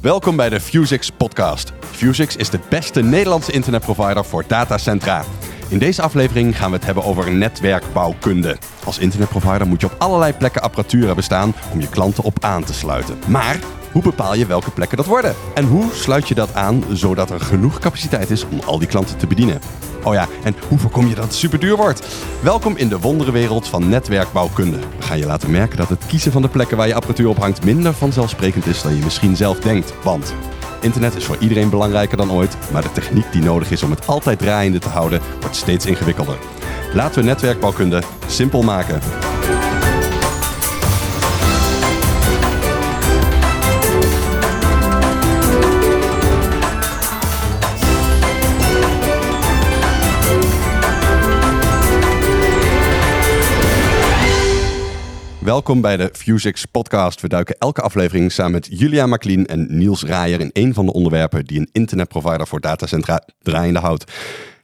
[0.00, 1.72] Welkom bij de Fusix podcast.
[1.80, 5.24] Fusix is de beste Nederlandse internetprovider voor datacentra.
[5.68, 8.56] In deze aflevering gaan we het hebben over netwerkbouwkunde.
[8.84, 12.64] Als internetprovider moet je op allerlei plekken apparatuur hebben staan om je klanten op aan
[12.64, 13.18] te sluiten.
[13.26, 13.58] Maar
[13.92, 15.34] hoe bepaal je welke plekken dat worden?
[15.54, 19.16] En hoe sluit je dat aan zodat er genoeg capaciteit is om al die klanten
[19.16, 19.60] te bedienen?
[20.02, 22.06] Oh ja, en hoe voorkom je dat het super duur wordt?
[22.42, 24.78] Welkom in de wonderenwereld van netwerkbouwkunde.
[24.78, 27.64] We gaan je laten merken dat het kiezen van de plekken waar je apparatuur ophangt
[27.64, 29.92] minder vanzelfsprekend is dan je misschien zelf denkt.
[30.02, 30.34] Want
[30.80, 34.06] internet is voor iedereen belangrijker dan ooit, maar de techniek die nodig is om het
[34.06, 36.38] altijd draaiende te houden wordt steeds ingewikkelder.
[36.94, 39.29] Laten we netwerkbouwkunde simpel maken.
[55.44, 57.20] Welkom bij de Fusix podcast.
[57.20, 60.92] We duiken elke aflevering samen met Julia Maklien en Niels Raaier in een van de
[60.92, 64.12] onderwerpen die een internetprovider voor datacentra draaiende houdt.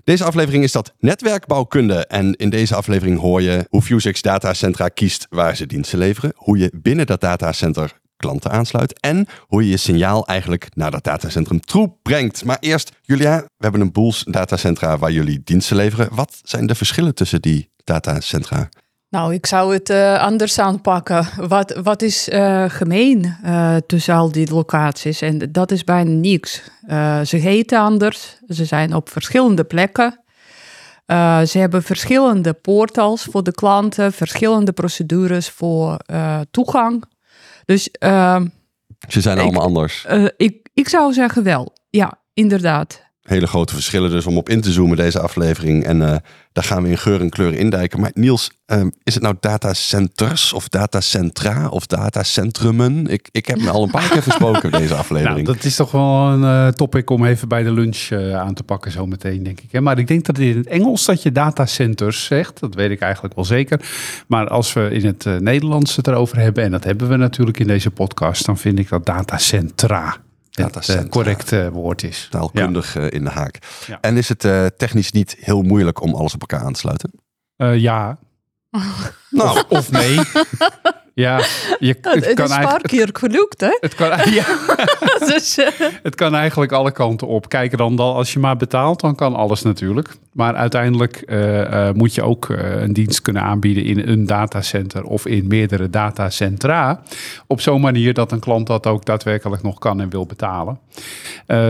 [0.05, 2.07] Deze aflevering is dat netwerkbouwkunde.
[2.07, 6.59] En in deze aflevering hoor je hoe Fusix datacentra kiest waar ze diensten leveren, hoe
[6.59, 11.61] je binnen dat datacenter klanten aansluit en hoe je je signaal eigenlijk naar dat datacentrum
[11.61, 12.45] toe brengt.
[12.45, 16.09] Maar eerst, Julia, we hebben een boels datacentra waar jullie diensten leveren.
[16.13, 18.69] Wat zijn de verschillen tussen die datacentra?
[19.09, 21.27] Nou, ik zou het uh, anders aanpakken.
[21.37, 25.21] Wat, wat is uh, gemeen uh, tussen al die locaties?
[25.21, 26.63] En dat is bijna niks.
[27.25, 30.21] ze heten anders, ze zijn op verschillende plekken.
[31.47, 35.97] ze hebben verschillende portals voor de klanten, verschillende procedures voor
[36.51, 37.05] toegang.
[37.65, 38.47] Dus, ehm,
[39.09, 40.07] ze zijn allemaal anders.
[40.37, 44.73] ik, ik zou zeggen wel, ja, inderdaad hele grote verschillen dus om op in te
[44.73, 45.85] zoomen deze aflevering.
[45.85, 46.17] En uh,
[46.53, 48.01] daar gaan we in geur en kleur indijken.
[48.01, 53.07] Maar Niels, uh, is het nou datacenters of datacentra of datacentrumen?
[53.07, 55.47] Ik, ik heb me al een paar keer versproken deze aflevering.
[55.47, 58.63] Nou, dat is toch wel een uh, topic om even bij de lunch aan te
[58.63, 59.81] pakken zo meteen, denk ik.
[59.81, 62.61] Maar ik denk dat in het Engels dat je datacenters zegt.
[62.61, 63.81] Dat weet ik eigenlijk wel zeker.
[64.27, 67.67] Maar als we in het Nederlands het erover hebben, en dat hebben we natuurlijk in
[67.67, 70.17] deze podcast, dan vind ik dat datacentra
[70.57, 72.27] het uh, correcte woord is.
[72.31, 73.59] Taalkundig uh, in de haak.
[73.87, 73.99] Ja.
[74.01, 74.41] En is het
[74.79, 77.11] technisch niet heel moeilijk om alles op elkaar aan te sluiten?
[77.81, 78.19] ja.
[79.31, 79.59] nou.
[79.59, 80.19] Of, of nee.
[81.19, 81.39] Ja,
[81.79, 83.77] je, het, het kan is een paar keer gelukt, hè?
[83.81, 84.45] Het kan, ja.
[85.33, 85.67] dus, uh...
[86.03, 87.49] het kan eigenlijk alle kanten op.
[87.49, 90.17] Kijk dan, dan, als je maar betaalt, dan kan alles natuurlijk.
[90.33, 95.27] Maar uiteindelijk uh, uh, moet je ook een dienst kunnen aanbieden in een datacenter of
[95.27, 97.03] in meerdere datacentra.
[97.47, 100.79] Op zo'n manier dat een klant dat ook daadwerkelijk nog kan en wil betalen.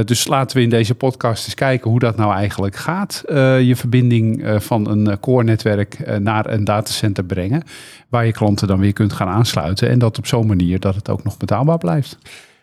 [0.05, 3.23] Dus laten we in deze podcast eens kijken hoe dat nou eigenlijk gaat.
[3.63, 7.63] je verbinding van een core-netwerk naar een datacenter brengen.
[8.09, 9.89] Waar je klanten dan weer kunt gaan aansluiten.
[9.89, 12.19] En dat op zo'n manier dat het ook nog betaalbaar blijft.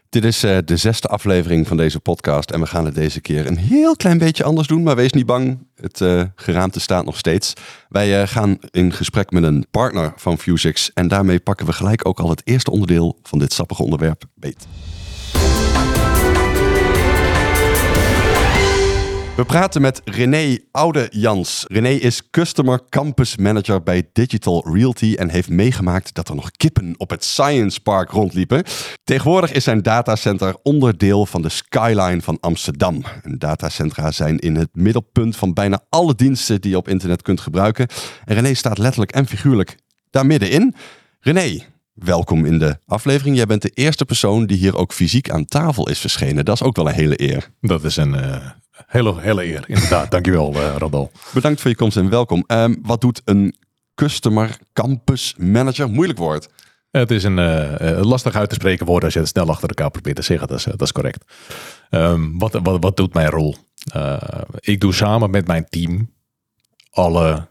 [0.09, 2.51] Dit is de zesde aflevering van deze podcast.
[2.51, 4.83] En we gaan het deze keer een heel klein beetje anders doen.
[4.83, 6.03] Maar wees niet bang, het
[6.35, 7.53] geraamte staat nog steeds.
[7.89, 10.91] Wij gaan in gesprek met een partner van Fusix.
[10.93, 14.67] En daarmee pakken we gelijk ook al het eerste onderdeel van dit sappige onderwerp beet.
[19.35, 21.65] We praten met René Oude-Jans.
[21.67, 26.93] René is Customer Campus Manager bij Digital Realty en heeft meegemaakt dat er nog kippen
[26.97, 28.63] op het Science Park rondliepen.
[29.03, 33.03] Tegenwoordig is zijn datacenter onderdeel van de skyline van Amsterdam.
[33.23, 37.41] En datacentra zijn in het middelpunt van bijna alle diensten die je op internet kunt
[37.41, 37.87] gebruiken.
[38.25, 39.77] En René staat letterlijk en figuurlijk
[40.09, 40.75] daar middenin.
[41.19, 41.59] René,
[41.93, 43.35] welkom in de aflevering.
[43.35, 46.45] Jij bent de eerste persoon die hier ook fysiek aan tafel is verschenen.
[46.45, 47.49] Dat is ook wel een hele eer.
[47.61, 48.35] Dat is een, uh,
[48.87, 50.11] Hele, hele eer, inderdaad.
[50.11, 51.11] Dankjewel, uh, Randal.
[51.33, 52.43] Bedankt voor je komst en welkom.
[52.47, 53.55] Um, wat doet een
[53.95, 55.89] Customer Campus Manager?
[55.89, 56.49] Moeilijk woord.
[56.91, 59.91] Het is een uh, lastig uit te spreken woord als je het snel achter elkaar
[59.91, 60.47] probeert te zeggen.
[60.47, 61.23] Dat is, dat is correct.
[61.89, 63.55] Um, wat, wat, wat doet mijn rol?
[63.95, 64.21] Uh,
[64.59, 66.11] ik doe samen met mijn team
[66.89, 67.47] alle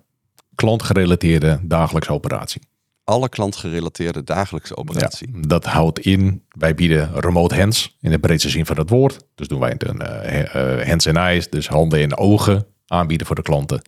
[0.54, 2.62] klantgerelateerde dagelijkse operatie
[3.04, 5.28] alle klantgerelateerde dagelijkse operatie.
[5.32, 9.24] Ja, dat houdt in, wij bieden remote hands in het breedste zin van het woord.
[9.34, 13.42] Dus doen wij een uh, hands and eyes, dus handen en ogen aanbieden voor de
[13.42, 13.82] klanten.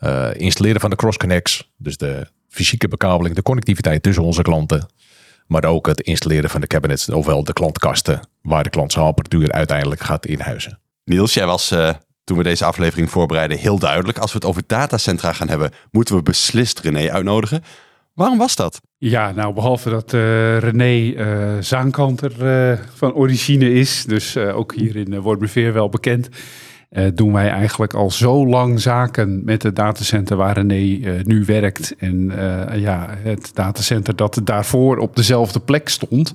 [0.00, 4.88] Uh, installeren van de cross connects, dus de fysieke bekabeling, de connectiviteit tussen onze klanten.
[5.46, 9.52] Maar ook het installeren van de cabinets, ofwel de klantkasten, waar de klant zijn apparatuur
[9.52, 10.80] uiteindelijk gaat inhuizen.
[11.04, 11.90] Niels, jij was uh,
[12.24, 14.18] toen we deze aflevering voorbereiden heel duidelijk.
[14.18, 17.62] Als we het over datacentra gaan hebben, moeten we beslist René uitnodigen.
[18.20, 18.80] Waarom was dat?
[18.98, 24.96] Ja, nou behalve dat uh, René uh, zaankanter uh, van origine is, dus ook hier
[24.96, 26.28] in Wormerveer wel bekend,
[27.14, 31.94] doen wij eigenlijk al zo lang zaken met het datacenter waar René nu werkt.
[31.98, 32.32] En
[32.74, 36.34] ja, het datacenter dat daarvoor op dezelfde plek stond.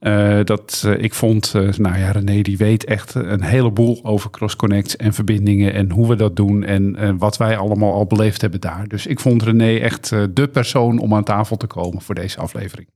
[0.00, 4.30] Uh, dat uh, ik vond, uh, nou ja, René die weet echt een heleboel over
[4.30, 8.60] cross-connects en verbindingen en hoe we dat doen en wat wij allemaal al beleefd hebben
[8.60, 8.88] daar.
[8.88, 12.88] Dus ik vond René echt de persoon om aan tafel te komen voor deze aflevering.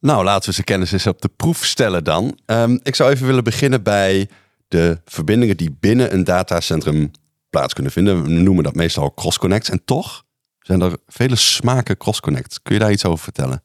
[0.00, 2.38] Nou, laten we zijn kennis eens op de proef stellen dan.
[2.46, 4.28] Um, ik zou even willen beginnen bij
[4.68, 7.10] de verbindingen die binnen een datacentrum
[7.50, 8.22] plaats kunnen vinden.
[8.22, 9.70] We noemen dat meestal cross-connects.
[9.70, 10.24] En toch
[10.58, 12.62] zijn er vele smaken cross-connects.
[12.62, 13.62] Kun je daar iets over vertellen?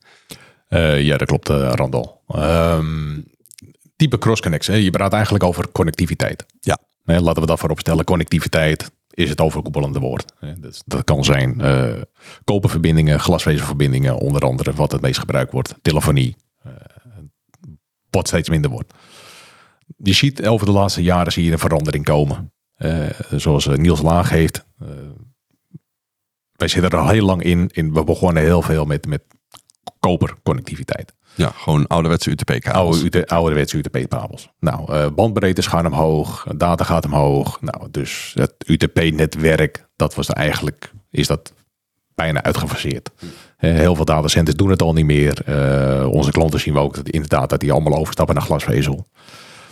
[0.69, 2.05] Uh, ja, dat klopt, uh, Randall.
[2.35, 3.25] Um,
[3.95, 4.67] type cross-connects.
[4.67, 6.45] Je praat eigenlijk over connectiviteit.
[6.59, 6.79] Ja.
[7.03, 8.05] Laten we dat voorop stellen.
[8.05, 10.33] Connectiviteit is het overkoepelende woord.
[10.59, 12.01] Dus dat kan zijn uh,
[12.43, 15.75] koperverbindingen, glasvezelverbindingen, onder andere wat het meest gebruikt wordt.
[15.81, 16.35] Telefonie,
[18.09, 18.93] wat steeds minder wordt.
[19.97, 22.53] Je ziet over de laatste jaren zie je een verandering komen.
[23.35, 24.65] zoals Niels Laag heeft.
[26.51, 27.69] wij zitten er al heel lang in.
[27.71, 29.23] in we begonnen heel veel met, met
[29.99, 31.13] koperconnectiviteit.
[31.35, 33.01] Ja, gewoon ouderwetse UTP-kabels.
[33.01, 34.49] Oude, ouderwetse UTP-kabels.
[34.59, 37.61] Nou, uh, bandbreedtes gaan omhoog, data gaat omhoog.
[37.61, 41.53] Nou, dus het UTP-netwerk, dat was eigenlijk, is dat
[42.15, 43.09] bijna uitgefaseerd.
[43.57, 45.41] Heel veel datacenters doen het al niet meer.
[45.49, 49.07] Uh, onze klanten zien we ook dat inderdaad dat die allemaal overstappen naar glasvezel.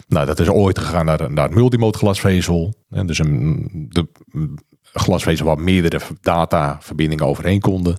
[0.07, 2.73] Nou, dat is ooit gegaan naar, naar multimode glasvezel.
[2.89, 4.07] En dus een de
[4.93, 7.97] glasvezel waar meerdere dataverbindingen overheen konden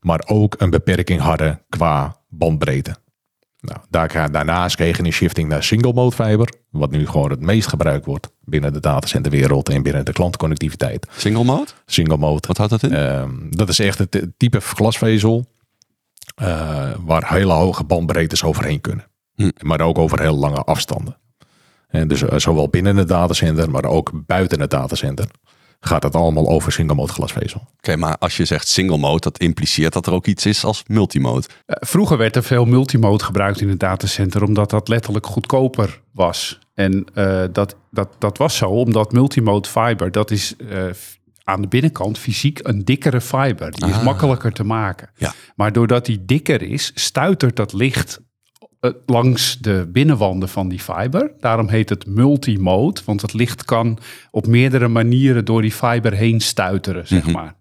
[0.00, 2.96] maar ook een beperking hadden qua bandbreedte.
[3.60, 7.68] Nou, daar, daarnaast kregen een shifting naar single mode fiber, wat nu gewoon het meest
[7.68, 11.06] gebruikt wordt binnen de datacenterwereld en binnen de klantconnectiviteit.
[11.16, 11.70] Single mode?
[11.86, 12.46] Single mode.
[12.46, 12.92] Wat houdt dat in?
[12.92, 15.46] Uh, dat is echt het type glasvezel
[16.42, 19.06] uh, waar hele hoge bandbreedtes overheen kunnen.
[19.34, 19.50] Hm.
[19.60, 21.16] Maar ook over heel lange afstanden.
[21.88, 25.26] En dus uh, zowel binnen het datacenter, maar ook buiten het datacenter
[25.80, 27.68] gaat het allemaal over single mode glasvezel.
[27.76, 30.82] Oké, maar als je zegt single mode, dat impliceert dat er ook iets is als
[30.86, 31.46] multimode.
[31.48, 36.58] Uh, vroeger werd er veel multimode gebruikt in het datacenter, omdat dat letterlijk goedkoper was.
[36.74, 40.84] En uh, dat, dat, dat was zo, omdat multimode fiber, dat is uh,
[41.44, 43.70] aan de binnenkant fysiek een dikkere fiber.
[43.70, 44.04] Die is ah.
[44.04, 45.10] makkelijker te maken.
[45.16, 45.34] Ja.
[45.56, 48.24] Maar doordat die dikker is, stuitert dat licht eh,
[49.06, 51.32] langs de binnenwanden van die fiber.
[51.40, 53.98] Daarom heet het multimode, want het licht kan
[54.30, 57.32] op meerdere manieren door die fiber heen stuiteren, zeg mm -hmm.
[57.32, 57.56] maar.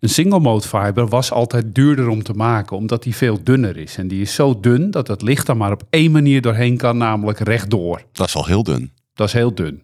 [0.00, 3.96] Een single mode fiber was altijd duurder om te maken, omdat die veel dunner is.
[3.96, 6.96] En die is zo dun dat het licht er maar op één manier doorheen kan,
[6.96, 8.02] namelijk rechtdoor.
[8.12, 8.92] Dat is al heel dun.
[9.14, 9.82] Dat is heel dun.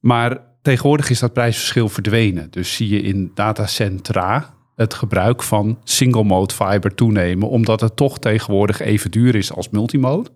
[0.00, 2.50] Maar tegenwoordig is dat prijsverschil verdwenen.
[2.50, 8.18] Dus zie je in datacentra, het gebruik van single mode fiber toenemen, omdat het toch
[8.18, 10.30] tegenwoordig even duur is als multimode.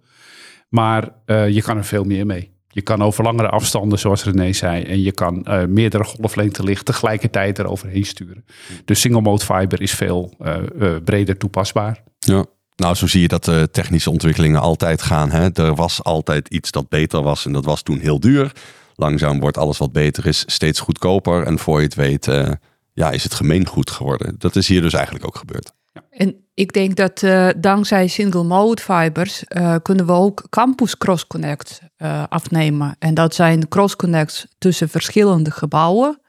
[0.68, 2.56] Maar uh, je kan er veel meer mee.
[2.68, 6.84] Je kan over langere afstanden, zoals René zei, en je kan uh, meerdere golflengte licht
[6.84, 8.44] tegelijkertijd eroverheen sturen.
[8.84, 12.02] Dus single mode fiber is veel uh, breder toepasbaar.
[12.18, 12.44] Ja.
[12.76, 15.30] Nou, zo zie je dat de technische ontwikkelingen altijd gaan.
[15.30, 15.48] Hè?
[15.52, 18.52] Er was altijd iets dat beter was en dat was toen heel duur.
[18.94, 21.42] Langzaam wordt alles wat beter is steeds goedkoper.
[21.42, 22.28] En voor je het weet
[22.98, 24.34] ja, is het gemeengoed geworden.
[24.38, 25.72] Dat is hier dus eigenlijk ook gebeurd.
[26.10, 31.26] En ik denk dat uh, dankzij single mode fibers uh, kunnen we ook campus cross
[31.26, 32.96] connect uh, afnemen.
[32.98, 36.20] En dat zijn cross connects tussen verschillende gebouwen.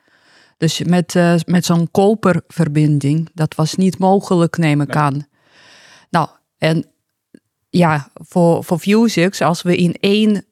[0.57, 1.13] Dus met,
[1.45, 5.27] met zo'n koperverbinding, dat was niet mogelijk, neem ik aan.
[6.09, 6.27] Nou,
[6.57, 6.85] en
[7.69, 10.45] ja, voor, voor Vuzix, als we in één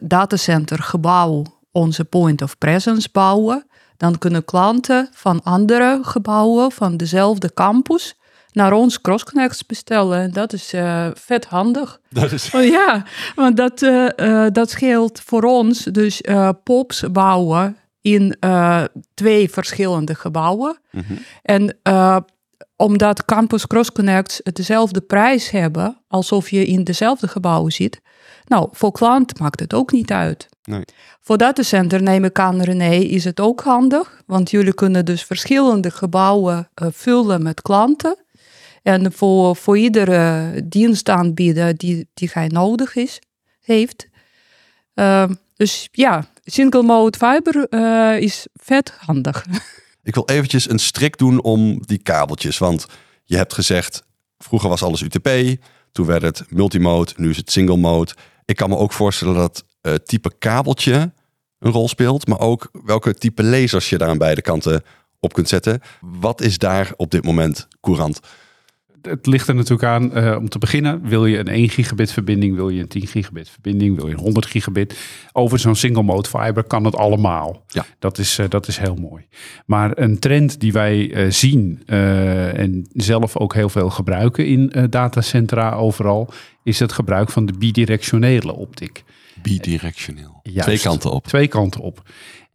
[0.00, 3.69] datacenter gebouw onze point of presence bouwen,
[4.00, 8.14] dan kunnen klanten van andere gebouwen van dezelfde campus
[8.52, 10.18] naar ons CrossConnects bestellen.
[10.18, 12.00] En dat is uh, vet handig.
[12.08, 12.54] Dat is...
[12.54, 13.04] Oh, ja,
[13.34, 16.20] want dat, uh, uh, dat scheelt voor ons dus
[16.64, 18.36] POPs bouwen in
[19.14, 20.78] twee verschillende gebouwen.
[20.90, 21.18] Mm -hmm.
[21.42, 21.78] En
[22.76, 28.00] omdat Campus CrossConnects dezelfde prijs hebben, alsof je in dezelfde gebouwen zit.
[28.50, 30.48] Nou, voor klant maakt het ook niet uit.
[30.62, 30.84] Nee.
[31.20, 34.22] Voor datacenter neem ik aan, René, is het ook handig.
[34.26, 38.16] Want jullie kunnen dus verschillende gebouwen uh, vullen met klanten.
[38.82, 43.18] En voor, voor iedere dienstaanbieder die, die hij nodig is,
[43.60, 44.08] heeft.
[44.94, 49.46] Uh, dus ja, single mode fiber uh, is vet handig.
[50.02, 52.58] Ik wil eventjes een strik doen om die kabeltjes.
[52.58, 52.86] Want
[53.24, 54.04] je hebt gezegd,
[54.38, 55.28] vroeger was alles UTP.
[55.92, 58.12] Toen werd het multimode, nu is het single mode.
[58.50, 61.12] Ik kan me ook voorstellen dat uh, type kabeltje
[61.58, 64.82] een rol speelt, maar ook welke type lasers je daar aan beide kanten
[65.20, 65.80] op kunt zetten.
[66.00, 68.20] Wat is daar op dit moment courant?
[69.02, 72.54] Het ligt er natuurlijk aan, uh, om te beginnen, wil je een 1 gigabit verbinding,
[72.54, 74.98] wil je een 10 gigabit verbinding, wil je een 100 gigabit.
[75.32, 77.64] Over zo'n single mode fiber kan het allemaal.
[77.68, 77.86] Ja.
[77.98, 79.26] Dat, is, uh, dat is heel mooi.
[79.66, 85.72] Maar een trend die wij uh, zien en zelf ook heel veel gebruiken in datacentra
[85.72, 89.04] overal, is het gebruik van de bidirectionele optiek.
[89.42, 90.40] Bidirectioneel.
[90.42, 90.62] Juist.
[90.62, 91.26] Twee kanten op.
[91.26, 92.02] Twee kanten op.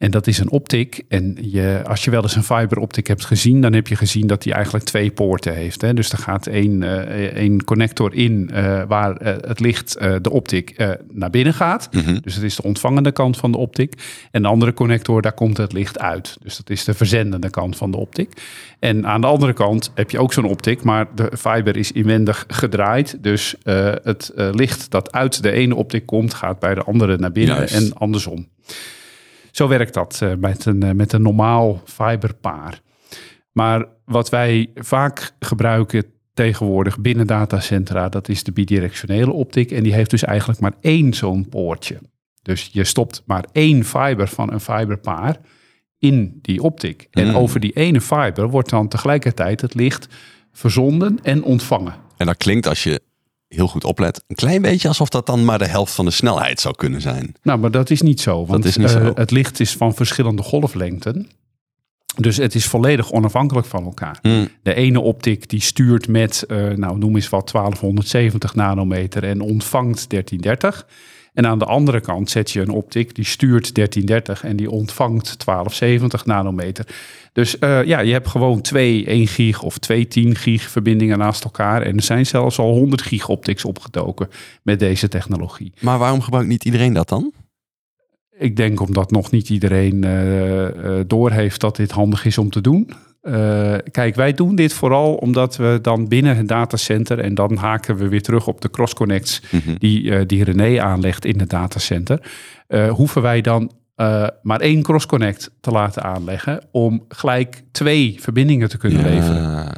[0.05, 1.03] En dat is een optik.
[1.07, 4.43] En je, als je wel eens een fiberoptik hebt gezien, dan heb je gezien dat
[4.43, 5.81] die eigenlijk twee poorten heeft.
[5.81, 5.93] Hè?
[5.93, 6.97] Dus er gaat één, uh,
[7.35, 11.87] één connector in uh, waar uh, het licht, de optik, naar binnen gaat.
[11.91, 12.19] Mm -hmm.
[12.21, 13.93] Dus dat is de ontvangende kant van de optik.
[14.31, 16.37] En de andere connector, daar komt het licht uit.
[16.41, 18.41] Dus dat is de verzendende kant van de optik.
[18.79, 22.45] En aan de andere kant heb je ook zo'n optik, maar de fiber is inwendig
[22.47, 23.17] gedraaid.
[23.21, 23.55] Dus
[24.03, 27.73] het licht dat uit de ene optik komt, gaat bij de andere naar binnen Juist.
[27.75, 28.47] en andersom.
[29.55, 32.81] Zo werkt dat uh, met, een, uh, met een normaal fiberpaar.
[33.51, 39.71] Maar wat wij vaak gebruiken tegenwoordig binnen datacentra, dat is de bidirectionele optik.
[39.71, 41.99] En die heeft dus eigenlijk maar één zo'n poortje.
[42.41, 45.37] Dus je stopt maar één fiber van een fiberpaar
[45.99, 47.07] in die optik.
[47.11, 47.35] En Mm.
[47.35, 50.07] over die ene fiber wordt dan tegelijkertijd het licht
[50.51, 51.95] verzonden en ontvangen.
[52.17, 53.01] En dat klinkt als je
[53.55, 56.59] heel goed oplet, een klein beetje alsof dat dan maar de helft van de snelheid
[56.59, 57.35] zou kunnen zijn.
[57.41, 58.45] Nou, maar dat is niet zo.
[58.45, 58.99] Want is niet zo.
[58.99, 61.29] uh, het licht is van verschillende golflengten.
[62.15, 64.19] Dus het is volledig onafhankelijk van elkaar.
[64.21, 64.47] Mm.
[64.63, 70.09] De ene optik die stuurt met, uh, nou noem eens wat, 1270 nanometer en ontvangt
[70.09, 70.87] 1330.
[71.35, 75.45] En aan de andere kant zet je een optik die stuurt 1330 en die ontvangt
[75.45, 76.87] 1270 nanometer.
[77.33, 81.43] Dus uh, ja, je hebt gewoon twee 1 gig of twee 10 gig verbindingen naast
[81.43, 81.81] elkaar.
[81.81, 84.29] En er zijn zelfs al 100 gig optics opgedoken
[84.63, 85.73] met deze technologie.
[85.81, 87.33] Maar waarom gebruikt niet iedereen dat dan?
[88.37, 92.61] Ik denk omdat nog niet iedereen uh, uh, doorheeft dat dit handig is om te
[92.61, 92.89] doen.
[93.27, 97.19] Uh, kijk, wij doen dit vooral omdat we dan binnen het datacenter...
[97.19, 99.75] en dan haken we weer terug op de cross-connects mm -hmm.
[99.77, 102.31] die, die René aanlegt in het datacenter...
[102.89, 108.77] hoeven wij dan uh, maar één cross-connect te laten aanleggen om gelijk twee verbindingen te
[108.77, 109.09] kunnen ja.
[109.09, 109.71] leveren.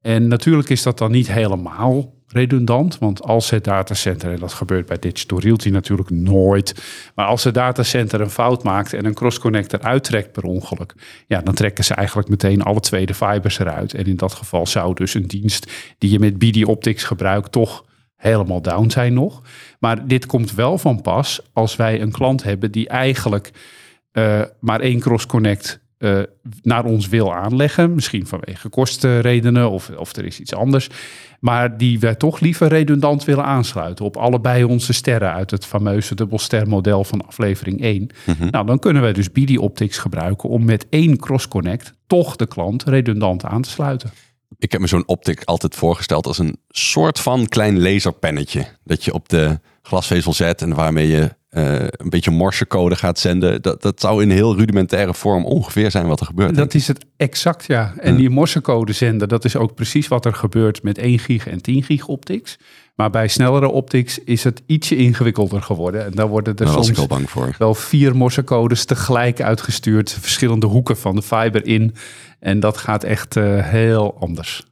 [0.00, 4.86] En natuurlijk is dat dan niet helemaal redundant, want als het datacenter, en dat gebeurt
[4.86, 6.82] bij Digital Realty natuurlijk nooit,
[7.14, 10.94] maar als het datacenter een fout maakt en een cross-connector uittrekt per ongeluk,
[11.26, 13.94] ja, dan trekken ze eigenlijk meteen alle twee de fibers eruit.
[13.94, 17.84] En in dat geval zou dus een dienst die je met BD Optics gebruikt toch
[18.16, 19.42] helemaal down zijn nog.
[19.78, 23.50] Maar dit komt wel van pas als wij een klant hebben die eigenlijk
[24.12, 26.20] uh, maar één cross-connect uh,
[26.62, 27.94] naar ons wil aanleggen.
[27.94, 30.88] Misschien vanwege kostenredenen of, of er is iets anders.
[31.40, 36.14] Maar die wij toch liever redundant willen aansluiten op allebei onze sterren uit het fameuze
[36.14, 38.00] dubbelstermodel van aflevering 1.
[38.00, 38.50] Mm -hmm.
[38.50, 42.84] Nou, dan kunnen wij dus BD Optics gebruiken om met één cross-connect toch de klant
[42.84, 44.10] redundant aan te sluiten.
[44.58, 48.66] Ik heb me zo'n optic altijd voorgesteld als een soort van klein laserpennetje.
[48.84, 53.62] Dat je op de glasvezel zet en waarmee je uh, een beetje morsecode gaat zenden.
[53.62, 56.54] Dat, dat zou in heel rudimentaire vorm ongeveer zijn wat er gebeurt.
[56.54, 57.94] Dat is het exact, ja.
[57.98, 61.62] En die morsecode zenden, dat is ook precies wat er gebeurt met 1 gig en
[61.62, 62.58] 10 gig optics.
[62.94, 66.04] Maar bij snellere optics is het ietsje ingewikkelder geworden.
[66.04, 67.54] En dan worden er Daar soms bang voor.
[67.58, 70.12] wel vier morsecodes tegelijk uitgestuurd.
[70.20, 71.94] Verschillende hoeken van de fiber in.
[72.38, 74.64] En dat gaat echt uh, heel anders.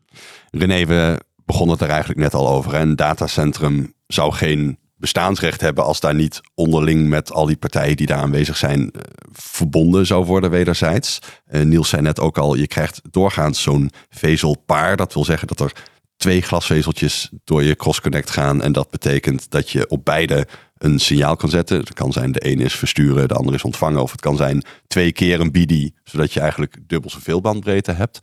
[0.50, 2.75] René, we begonnen het er eigenlijk net al over.
[2.75, 8.07] Een datacentrum zou geen bestaansrecht hebben als daar niet onderling met al die partijen die
[8.07, 8.90] daar aanwezig zijn uh,
[9.33, 11.19] verbonden zou worden wederzijds.
[11.50, 14.97] Uh, Niels zei net ook al, je krijgt doorgaans zo'n vezelpaar.
[14.97, 15.73] Dat wil zeggen dat er
[16.17, 18.62] twee glasvezeltjes door je cross-connect gaan.
[18.62, 20.47] En dat betekent dat je op beide
[20.78, 21.78] een signaal kan zetten.
[21.78, 24.02] Het kan zijn de ene is versturen, de andere is ontvangen.
[24.02, 28.19] Of het kan zijn twee keer een BD, zodat je eigenlijk dubbel zoveel bandbreedte hebt.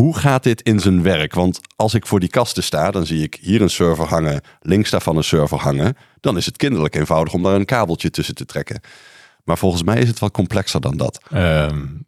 [0.00, 1.34] Hoe gaat dit in zijn werk?
[1.34, 4.90] Want als ik voor die kasten sta, dan zie ik hier een server hangen, links
[4.90, 5.96] daarvan een server hangen.
[6.20, 8.80] Dan is het kinderlijk eenvoudig om daar een kabeltje tussen te trekken.
[9.44, 11.20] Maar volgens mij is het wel complexer dan dat.
[11.34, 12.06] Um,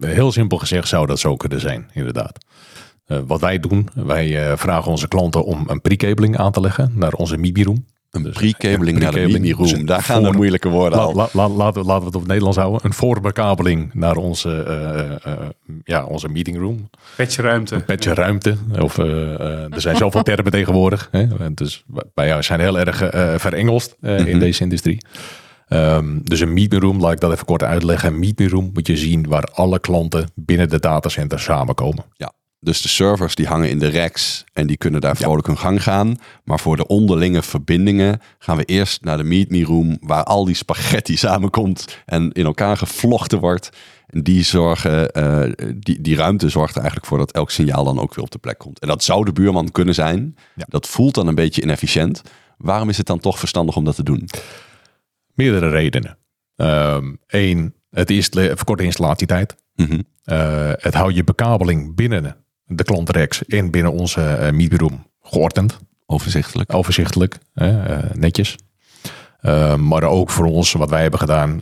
[0.00, 2.44] heel simpel gezegd zou dat zo kunnen zijn, inderdaad.
[3.06, 6.92] Uh, wat wij doen, wij uh, vragen onze klanten om een pre-cabeling aan te leggen
[6.94, 7.84] naar onze MIBI room.
[8.10, 9.68] Een dus, pre-cabeling naar de MIBI room.
[9.68, 11.14] Dus Daar gaan de moeilijke woorden al.
[11.14, 12.80] La, la, laten, laten we het op het Nederlands houden.
[12.84, 14.64] Een voorbekabeling naar onze,
[15.26, 15.34] uh,
[15.84, 16.90] ja, onze meeting room.
[17.16, 17.74] Petje ruimte.
[17.74, 18.56] Een petje ruimte.
[18.78, 21.08] Of, er zijn zoveel termen tegenwoordig.
[21.10, 21.54] Hè?
[21.54, 21.84] Dus
[22.14, 22.96] wij zijn heel erg
[23.40, 24.26] verengeld mm -hmm.
[24.26, 24.98] in deze industrie.
[25.68, 28.12] Um, dus een meeting room, laat ik dat even kort uitleggen.
[28.12, 32.04] Een meeting room moet je zien waar alle klanten binnen de datacenter samenkomen.
[32.16, 32.32] Ja.
[32.60, 35.82] Dus de servers die hangen in de racks en die kunnen daar vrolijk hun gang
[35.82, 36.16] gaan.
[36.44, 40.44] Maar voor de onderlinge verbindingen gaan we eerst naar de Meet Me Room, waar al
[40.44, 43.70] die spaghetti samenkomt en in elkaar gevlochten wordt.
[44.06, 48.00] En die, zorgen, eh, die, die ruimte zorgt er eigenlijk voor dat elk signaal dan
[48.00, 48.78] ook weer op de plek komt.
[48.78, 50.36] En dat zou de buurman kunnen zijn.
[50.54, 50.64] Ja.
[50.68, 52.22] Dat voelt dan een beetje inefficiënt.
[52.56, 54.28] Waarom is het dan toch verstandig om dat te doen?
[55.34, 56.18] Meerdere redenen.
[57.26, 59.56] Eén, het is verkorte installatietijd.
[59.74, 60.00] Mhm.
[60.24, 62.36] Eh, het houdt je bekabeling binnen
[62.68, 65.78] de klantrex en binnen onze uh, meetroom geordend.
[66.06, 66.74] Overzichtelijk.
[66.74, 67.76] Overzichtelijk, eh,
[68.12, 68.56] netjes.
[69.76, 71.60] maar ook voor ons, wat wij hebben gedaan,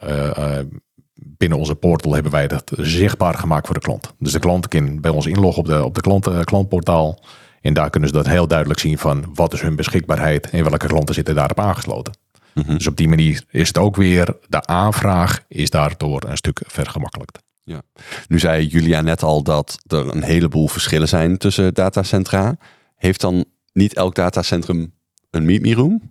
[1.14, 4.14] binnen onze portal hebben wij dat zichtbaar gemaakt voor de klant.
[4.18, 7.24] Dus de klant kan bij ons inloggen op de, op de klant, klantportaal.
[7.60, 10.86] En daar kunnen ze dat heel duidelijk zien van wat is hun beschikbaarheid en welke
[10.86, 12.12] klanten zitten daarop aangesloten.
[12.54, 12.76] Mhm.
[12.76, 17.38] Dus op die manier is het ook weer, de aanvraag is daardoor een stuk vergemakkelijkt.
[17.66, 17.82] Ja.
[18.28, 22.56] Nu zei Julia net al dat er een heleboel verschillen zijn tussen datacentra.
[22.96, 24.92] Heeft dan niet elk datacentrum
[25.30, 26.10] een Meet Me Room?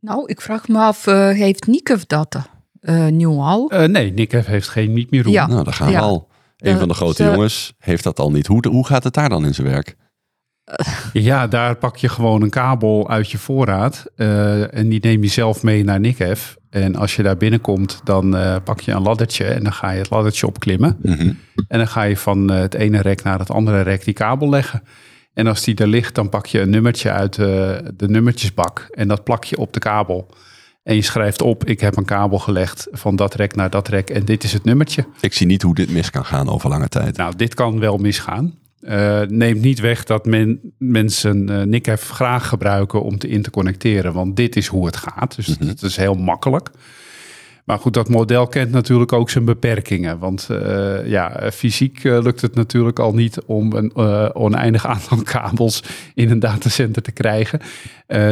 [0.00, 2.36] Nou, ik vraag me af, uh, heeft Nikkev dat
[2.80, 3.72] uh, nu al?
[3.74, 5.32] Uh, nee, Nikkev heeft geen Meet Me Room.
[5.32, 5.46] Ja.
[5.46, 6.00] Nou, daar gaan we Ja.
[6.00, 6.28] al.
[6.56, 8.46] Een van de grote ze- jongens heeft dat al niet.
[8.46, 9.96] Hoe, hoe gaat het daar dan in zijn werk?
[11.12, 14.04] Ja, daar pak je gewoon een kabel uit je voorraad.
[14.16, 16.54] eh, en die neem je zelf mee naar Nikkev.
[16.70, 19.98] En als je daar binnenkomt, dan eh, pak je een laddertje en dan ga je
[19.98, 20.96] het laddertje opklimmen.
[21.02, 21.32] Mhm.
[21.68, 24.48] En dan ga je van eh, het ene rek naar het andere rek die kabel
[24.48, 24.82] leggen.
[25.34, 28.88] En als die er ligt, dan pak je een nummertje uit de nummertjesbak.
[28.90, 30.28] En dat plak je op de kabel.
[30.82, 34.10] En je schrijft op, ik heb een kabel gelegd van dat rek naar dat rek.
[34.10, 35.06] En dit is het nummertje.
[35.20, 37.16] Ik zie niet hoe dit mis kan gaan over lange tijd.
[37.16, 38.54] Nou, dit kan wel misgaan.
[38.86, 44.12] Eh, neemt niet weg dat men, mensen NICF graag gebruiken om te interconnecteren.
[44.12, 45.36] Want dit is hoe het gaat.
[45.36, 46.70] Dus het is heel makkelijk.
[47.64, 50.18] Maar goed, dat model kent natuurlijk ook zijn beperkingen.
[50.18, 55.82] Want eh, ja, fysiek lukt het natuurlijk al niet om een eh, oneindig aantal kabels
[56.14, 57.60] in een datacenter te krijgen.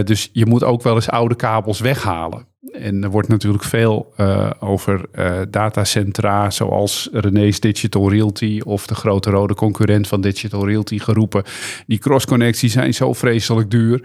[0.05, 2.47] Dus je moet ook wel eens oude kabels weghalen.
[2.79, 8.95] En er wordt natuurlijk veel eh, over eh, datacentra zoals René's Digital Realty of de
[8.95, 11.43] grote rode concurrent van Digital Realty geroepen.
[11.87, 14.03] Die crossconnecties zijn zo vreselijk duur.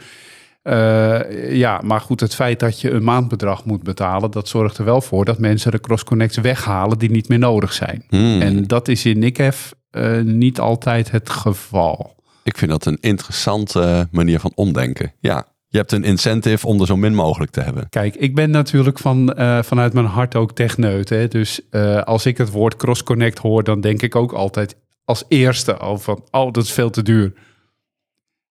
[0.62, 4.86] Eh, ja, maar goed, het feit dat je een maandbedrag moet betalen, dat zorgt er
[4.86, 8.04] wel voor dat mensen de crossconnects weghalen die niet meer nodig zijn.
[8.10, 8.42] Hmm.
[8.42, 12.16] En dat is in NICF eh, niet altijd het geval.
[12.44, 15.14] Ik vind dat een interessante manier van omdenken.
[15.20, 17.90] Ja, je hebt een incentive om er zo min mogelijk te hebben.
[17.90, 21.10] Kijk, ik ben natuurlijk van, eh, vanuit mijn hart ook techneut.
[21.10, 21.28] Hè?
[21.28, 25.78] Dus eh, als ik het woord cross-connect hoor, dan denk ik ook altijd als eerste
[25.78, 27.34] al van, oh, dat is veel te duur.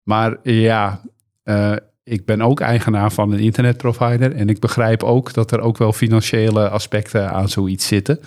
[0.04, 1.02] Maar ja,
[1.44, 5.78] eh, ik ben ook eigenaar van een internetprovider en ik begrijp ook dat er ook
[5.78, 8.20] wel financiële aspecten aan zoiets zitten.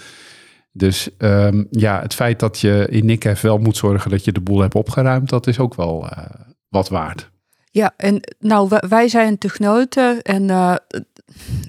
[0.73, 4.41] Dus ehm, ja, het feit dat je in NICF wel moet zorgen dat je de
[4.41, 6.09] boel hebt opgeruimd, dat is ook wel
[6.69, 7.31] wat waard.
[7.77, 10.75] Ja, en nou, wij- zijn techneuten en eh,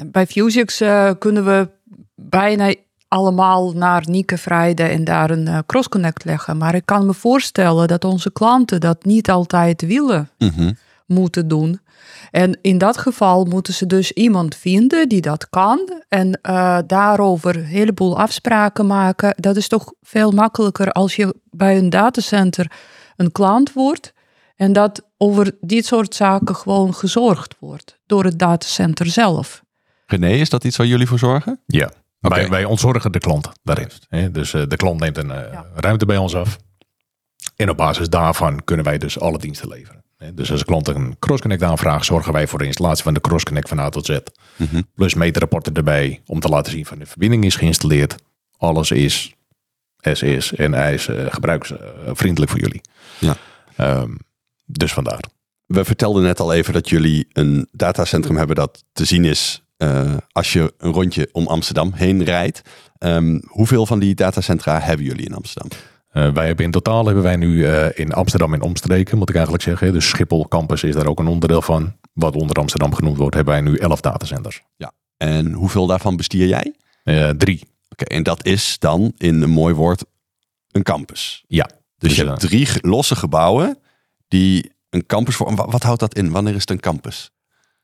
[0.06, 1.70] bij Fusix eh, kunnen we
[2.16, 2.74] bijna
[3.08, 6.58] allemaal naar Nike rijden en daar een eh, crossconnect leggen.
[6.58, 10.74] Maar ik kan me voorstellen dat onze klanten dat niet altijd willen Mhm.
[11.06, 11.80] moeten doen.
[12.32, 16.40] En in dat geval moeten ze dus iemand vinden die dat kan en
[16.88, 19.34] daarover een heleboel afspraken maken.
[19.38, 22.72] Dat is toch veel makkelijker als je bij een datacenter
[23.16, 24.14] een klant wordt
[24.58, 29.64] en dat over dit soort zaken gewoon gezorgd wordt door het datacenter zelf.
[30.06, 31.60] René, is dat iets waar jullie voor zorgen?
[31.66, 31.92] Ja,
[32.22, 32.36] Oké.
[32.36, 33.90] wij, wij ontzorgen de klant daarin.
[34.10, 34.32] Hè?
[34.32, 35.66] Dus eh, de klant neemt een eh, Ja.
[35.76, 36.58] ruimte bij ons af.
[37.56, 40.04] En op basis daarvan kunnen wij dus alle diensten leveren.
[40.18, 40.34] Hè?
[40.34, 43.70] Dus als een klant een crossconnect aanvraagt, zorgen wij voor de installatie van de crossconnect
[43.70, 44.18] van A tot Z.
[44.56, 44.82] Mhm.
[44.96, 48.16] Plus meterrapporten erbij om te laten zien van de verbinding is geïnstalleerd.
[48.58, 49.36] Alles is
[50.02, 52.82] as is en hij is eh, gebruiksvriendelijk voor jullie.
[53.20, 53.36] Ja.
[53.76, 54.12] Ehm,
[54.68, 55.24] dus vandaar.
[55.66, 60.14] We vertelden net al even dat jullie een datacentrum hebben dat te zien is eh,
[60.32, 62.62] als je een rondje om Amsterdam heen rijdt.
[62.98, 65.80] Ehm, hoeveel van die datacentra hebben jullie in Amsterdam?
[66.10, 69.36] Eh, wij hebben in totaal hebben wij nu eh, in Amsterdam en omstreken, moet ik
[69.36, 69.94] eigenlijk zeggen.
[69.94, 71.96] Dus Schiphol Campus is daar ook een onderdeel van.
[72.14, 74.62] Wat onder Amsterdam genoemd wordt, hebben wij nu 11 datacenters.
[75.18, 76.74] En hoeveel daarvan bestier jij?
[77.38, 77.68] Drie.
[77.90, 80.04] Oké, en dat is dan in een mooi woord
[80.72, 81.44] een campus.
[81.48, 81.70] Ja.
[81.98, 83.78] Dus, Dus, je hebt drie losse gebouwen
[84.28, 85.38] die een campus.
[85.38, 86.32] Wa- Wat houdt dat in?
[86.32, 87.32] Wanneer is het een campus?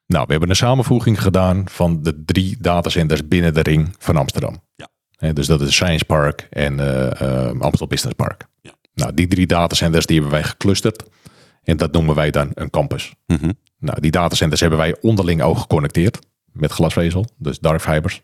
[0.06, 4.62] Nou, we hebben een samenvoeging gedaan van de drie datacenters binnen de ring van Amsterdam.
[4.75, 4.88] Ja.
[5.34, 8.45] Dus dat is Science Park en eh, Amstel Business Park.
[8.62, 8.71] Ja.
[8.93, 11.03] Nou, die drie datacenters die hebben wij geclusterd.
[11.63, 13.13] En dat noemen wij dan een campus.
[13.27, 13.51] Mhm.
[13.79, 16.19] Nou, die datacenters hebben wij onderling ook geconnecteerd
[16.51, 18.21] met glasvezel, dus dark fibers.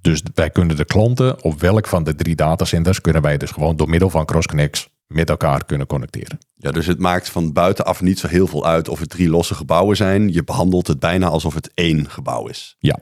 [0.00, 3.76] Dus wij kunnen de klanten op welk van de drie datacenters kunnen wij dus gewoon
[3.76, 6.38] door middel van crossconnects met elkaar kunnen connecteren.
[6.54, 9.54] Ja, dus het maakt van buitenaf niet zo heel veel uit of het drie losse
[9.54, 10.32] gebouwen zijn.
[10.32, 12.76] Je behandelt het bijna alsof het één gebouw is.
[12.78, 12.98] Ja,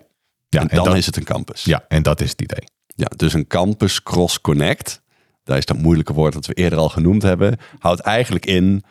[0.48, 1.64] ja en dan is het een campus.
[1.64, 2.64] Ja, en dat is het idee.
[2.86, 5.02] Ja, dus een campus cross connect,
[5.44, 8.84] daar is dat moeilijke woord dat we eerder al genoemd hebben, houdt eigenlijk in,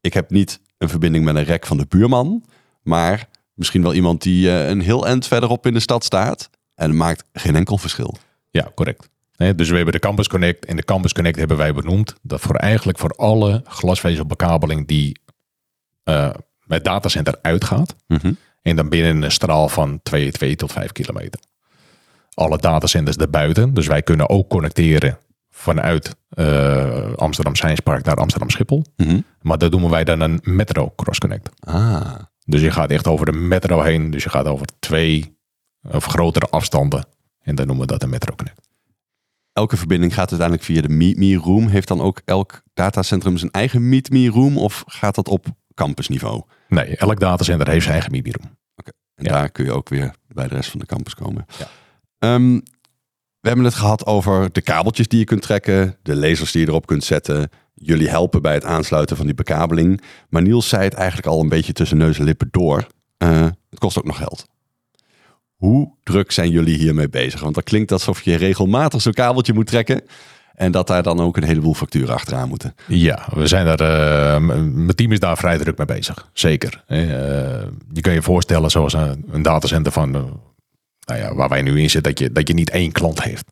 [0.00, 2.44] ik heb niet een verbinding met een rek van de buurman,
[2.82, 6.50] maar misschien wel iemand die eh, een heel eind verderop in de stad staat.
[6.74, 8.16] En het maakt geen enkel verschil.
[8.50, 9.08] Ja, correct.
[9.36, 10.64] Dus we hebben de Campus Connect.
[10.64, 12.14] En de Campus Connect hebben wij benoemd.
[12.22, 15.20] Dat voor eigenlijk voor alle glasvezelbekabeling die
[16.04, 16.30] uh,
[16.64, 17.96] met datacenter uitgaat.
[18.06, 18.32] Mhm.
[18.62, 21.40] En dan binnen een straal van 2, 2 tot 5 kilometer.
[22.34, 23.74] Alle datacenters erbuiten.
[23.74, 25.18] Dus wij kunnen ook connecteren
[25.50, 28.84] vanuit uh, Amsterdam Science Park naar Amsterdam Schiphol.
[28.96, 29.20] Mhm.
[29.40, 31.50] Maar dat doen wij dan een metro cross connect.
[31.60, 32.14] Ah.
[32.44, 34.10] Dus je gaat echt over de metro heen.
[34.10, 35.38] Dus je gaat over twee
[35.90, 37.06] of grotere afstanden.
[37.42, 38.65] En dan noemen we dat een metro connect.
[39.56, 41.68] Elke verbinding gaat uiteindelijk via de Meet Me Room.
[41.68, 46.42] Heeft dan ook elk datacentrum zijn eigen Meet Me Room of gaat dat op campusniveau?
[46.68, 48.56] Nee, elk datacenter heeft zijn eigen Meet Me Room.
[48.76, 51.46] Oké, en daar kun je ook weer bij de rest van de campus komen.
[51.58, 51.68] Ja.
[52.18, 52.54] Ehm,
[53.40, 56.68] we hebben het gehad over de kabeltjes die je kunt trekken, de lasers die je
[56.68, 57.50] erop kunt zetten.
[57.74, 60.02] Jullie helpen bij het aansluiten van die bekabeling.
[60.28, 62.86] Maar Niels zei het eigenlijk al een beetje tussen neus en lippen door.
[63.18, 64.46] Uh, het kost ook nog geld.
[65.56, 67.40] Hoe druk zijn jullie hiermee bezig?
[67.40, 70.02] Want dat klinkt alsof je regelmatig zo'n kabeltje moet trekken.
[70.54, 72.74] En dat daar dan ook een heleboel facturen achteraan moeten.
[72.86, 73.80] Ja, we zijn daar.
[73.80, 76.30] Uh, mijn team is daar vrij druk mee bezig.
[76.32, 76.84] Zeker.
[76.88, 76.98] Uh,
[77.92, 80.16] je kan je voorstellen, zoals een, een datacenter van.
[80.16, 80.22] Uh,
[81.04, 83.44] nou ja, waar wij nu in zitten, dat je, dat je niet één klant heeft.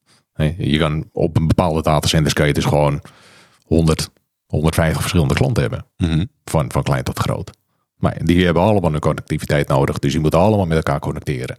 [0.59, 3.01] Je kan op een bepaalde datacenters kan je dus gewoon
[3.67, 4.11] 100,
[4.47, 5.87] 150 verschillende klanten hebben.
[5.97, 7.51] Mm van, van klein tot groot.
[7.97, 9.99] Maar die hebben allemaal een connectiviteit nodig.
[9.99, 11.59] Dus die moeten allemaal met elkaar connecteren.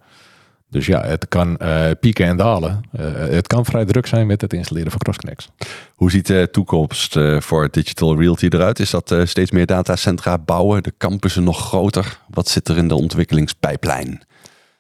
[0.76, 2.84] Dus ja, het kan uh, pieken en dalen.
[3.00, 5.50] Uh, het kan vrij druk zijn met het installeren van CrossConnects.
[5.96, 8.80] Hoe ziet de toekomst uh, voor Digital Realty eruit?
[8.80, 10.84] Is dat steeds meer datacentra bouwen?
[10.84, 12.20] De campussen nog groter?
[12.30, 14.26] Wat zit er in de ontwikkelingspijplijn?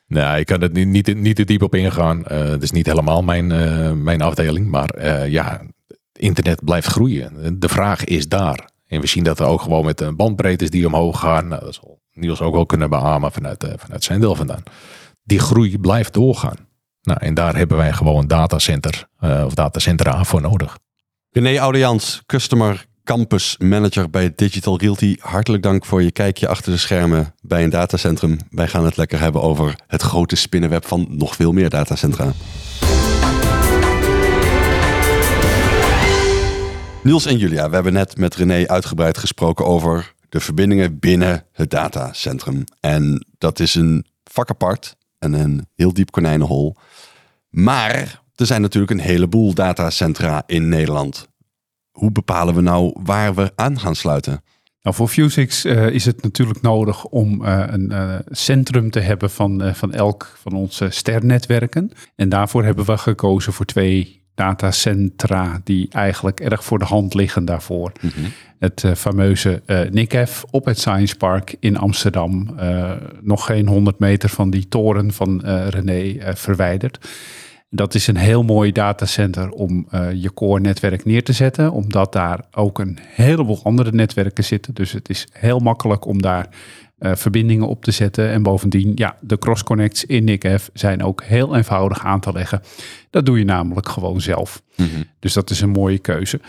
[0.08, 2.24] Nou, ik kan er niet, niet, niet te diep op ingaan.
[2.28, 3.48] Het is niet helemaal mijn,
[4.04, 4.68] mijn afdeling.
[4.68, 5.62] Maar ja,
[6.14, 7.60] internet blijft groeien.
[7.60, 8.70] De vraag is daar.
[8.88, 11.48] En we zien dat er ook gewoon met de bandbreedtes die omhoog gaan.
[11.48, 14.64] Nou, dat zal Niels ook wel kunnen beamen vanuit, vanuit zijn deel vandaan
[15.26, 16.58] die groei blijft doorgaan.
[17.02, 20.78] Nou, en daar hebben wij gewoon een datacenter uh, of datacentra voor nodig.
[21.30, 25.16] René Oudejans, Customer Campus Manager bij Digital Realty.
[25.20, 28.38] Hartelijk dank voor je kijkje achter de schermen bij een datacentrum.
[28.50, 32.32] Wij gaan het lekker hebben over het grote spinnenweb van nog veel meer datacentra.
[37.04, 41.70] Niels en Julia, we hebben net met René uitgebreid gesproken over de verbindingen binnen het
[41.70, 42.64] datacentrum.
[42.80, 44.96] En dat is een vak apart
[45.34, 46.76] en een heel diep konijnenhol.
[47.50, 51.28] Maar er zijn natuurlijk een heleboel datacentra in Nederland.
[51.92, 54.44] Hoe bepalen we nou waar we aan gaan sluiten?
[54.82, 59.30] Nou, voor Fusix uh, is het natuurlijk nodig om uh, een uh, centrum te hebben
[59.30, 61.92] van, van elk van onze sternnetwerken.
[62.16, 67.46] En daarvoor hebben we gekozen voor twee datacentra die eigenlijk erg voor de hand liggen
[67.46, 67.92] daarvoor.
[68.02, 68.32] Mm -hmm.
[68.60, 72.56] Het uh, fameuze uh, NICEF op het Science Park in Amsterdam.
[72.60, 77.10] Uh, nog geen 100 meter van die toren van René verwijderd.
[77.70, 81.72] Dat is een heel mooi datacenter om je core netwerk neer te zetten.
[81.72, 84.74] Omdat daar ook een heleboel andere netwerken zitten.
[84.74, 86.50] Dus het is heel makkelijk om daar
[87.00, 88.30] uh, verbindingen op te zetten.
[88.30, 92.62] En bovendien, ja, de cross-connects in NICF zijn ook heel eenvoudig aan te leggen.
[93.10, 94.62] Dat doe je namelijk gewoon zelf.
[94.76, 95.04] Mm -hmm.
[95.20, 96.40] Dus dat is een mooie keuze.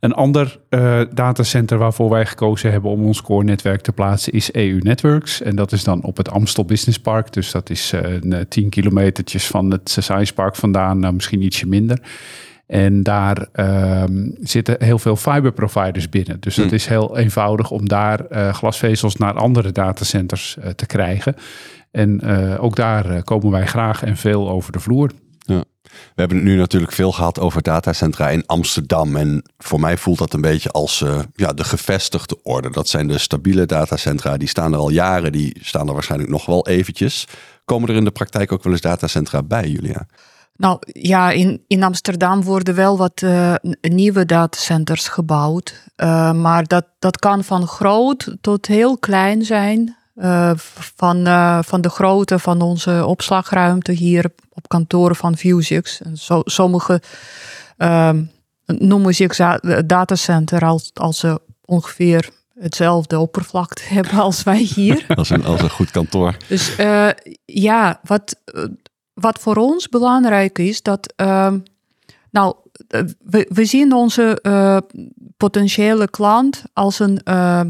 [0.00, 4.78] Een ander uh, datacenter waarvoor wij gekozen hebben om ons core-netwerk te plaatsen is EU
[4.78, 5.42] Networks.
[5.42, 7.32] En dat is dan op het Amstel Business Park.
[7.32, 12.00] Dus dat is uh, 10 kilometertjes van het Science Park vandaan, nou, misschien ietsje minder.
[12.66, 13.46] En daar
[14.02, 16.40] um, zitten heel veel fiber providers binnen.
[16.40, 16.74] Dus dat Hmm.
[16.74, 21.34] is heel eenvoudig om daar uh, glasvezels naar andere datacenters uh, te krijgen.
[21.90, 25.10] En uh, ook daar komen wij graag en veel over de vloer.
[25.38, 25.64] Ja.
[25.82, 29.16] We hebben het nu natuurlijk veel gehad over datacentra in Amsterdam.
[29.16, 32.70] En voor mij voelt dat een beetje als uh, ja, de gevestigde orde.
[32.70, 34.36] Dat zijn de stabiele datacentra.
[34.36, 35.32] Die staan er al jaren.
[35.32, 37.26] Die staan er waarschijnlijk nog wel eventjes.
[37.64, 40.06] Komen er in de praktijk ook wel eens datacentra bij, Julia?
[40.56, 45.84] Nou ja, in, in Amsterdam worden wel wat uh, nieuwe datacenters gebouwd.
[45.96, 49.96] Uh, maar dat, dat kan van groot tot heel klein zijn.
[50.16, 50.50] Uh,
[50.96, 51.26] van,
[51.64, 56.02] van de grootte van onze opslagruimte hier op kantoren van Fusix.
[56.02, 57.02] En zo, sommige
[58.66, 59.36] noemen zich
[59.86, 65.04] datacenter als, als ze ongeveer hetzelfde oppervlakte hebben als wij hier.
[65.16, 66.36] als, een, als een goed kantoor.
[66.48, 66.76] Dus
[67.44, 68.36] ja, wat
[69.20, 71.52] wat voor ons belangrijk is, dat uh,
[72.30, 72.54] nou,
[73.24, 74.76] we, we zien onze uh,
[75.36, 77.60] potentiële klant als een uh,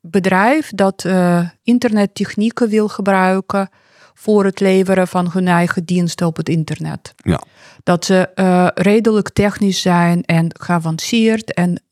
[0.00, 3.68] bedrijf dat uh, internettechnieken wil gebruiken
[4.14, 7.14] voor het leveren van hun eigen diensten op het internet.
[7.16, 7.42] Ja.
[7.82, 8.30] Dat ze
[8.74, 11.82] redelijk technisch zijn en geavanceerd en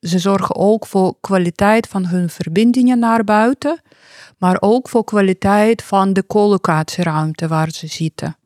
[0.00, 3.80] ze zorgen ook voor kwaliteit van hun verbindingen naar buiten,
[4.38, 8.36] maar ook voor kwaliteit van de collocatieruimte waar ze zitten.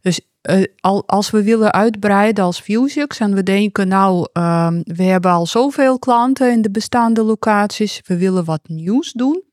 [0.00, 0.64] Dus uh,
[1.06, 5.98] als we willen uitbreiden als Fusix en we denken, nou, um, we hebben al zoveel
[5.98, 9.44] klanten in de bestaande locaties, we willen wat nieuws doen.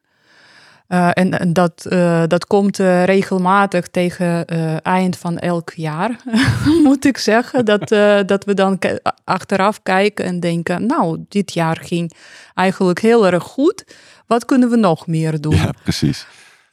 [0.87, 4.45] Uh, en, en dat, uh, dat komt regelmatig tegen
[4.81, 6.19] eind van elk jaar,
[6.83, 7.65] moet ik zeggen.
[7.65, 7.87] Dat,
[8.27, 8.79] dat we dan
[9.23, 12.13] achteraf kijken en denken, nou, dit jaar ging
[12.53, 13.85] eigenlijk heel erg goed.
[14.27, 15.55] Wat kunnen we nog meer doen?
[15.55, 16.25] Ja, precies.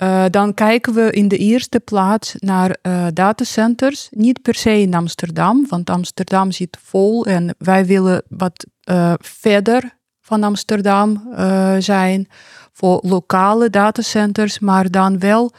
[0.03, 4.09] Uh, dan kijken we in de eerste plaats naar uh, datacenters.
[4.11, 9.99] Niet per se in Amsterdam, want Amsterdam zit vol en wij willen wat uh, verder
[10.21, 11.35] van Amsterdam
[11.79, 12.29] zijn
[12.73, 15.53] voor lokale datacenters, maar dan wel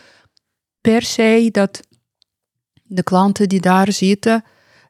[0.81, 1.81] per se dat
[2.83, 4.43] de klanten die daar zitten,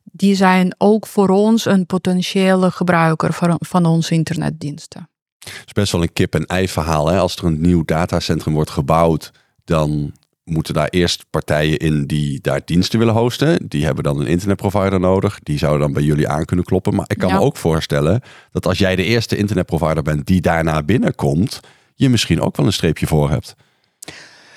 [0.03, 5.09] die zijn ook voor ons een potentiële gebruiker van, van onze internetdiensten.
[5.43, 7.07] Het is best wel een kip-en-ei verhaal.
[7.07, 7.17] Hè?
[7.17, 9.31] Als er een nieuw datacentrum wordt gebouwd,
[9.65, 13.67] dan moeten daar eerst partijen in die daar diensten willen hosten.
[13.67, 15.39] Die hebben dan een internetprovider nodig.
[15.43, 16.95] Die zouden dan bij jullie aan kunnen kloppen.
[16.95, 20.83] Maar ik kan me ook voorstellen dat als jij de eerste internetprovider bent die daarna
[20.83, 21.59] binnenkomt,
[21.95, 23.55] je misschien ook wel een streepje voor hebt.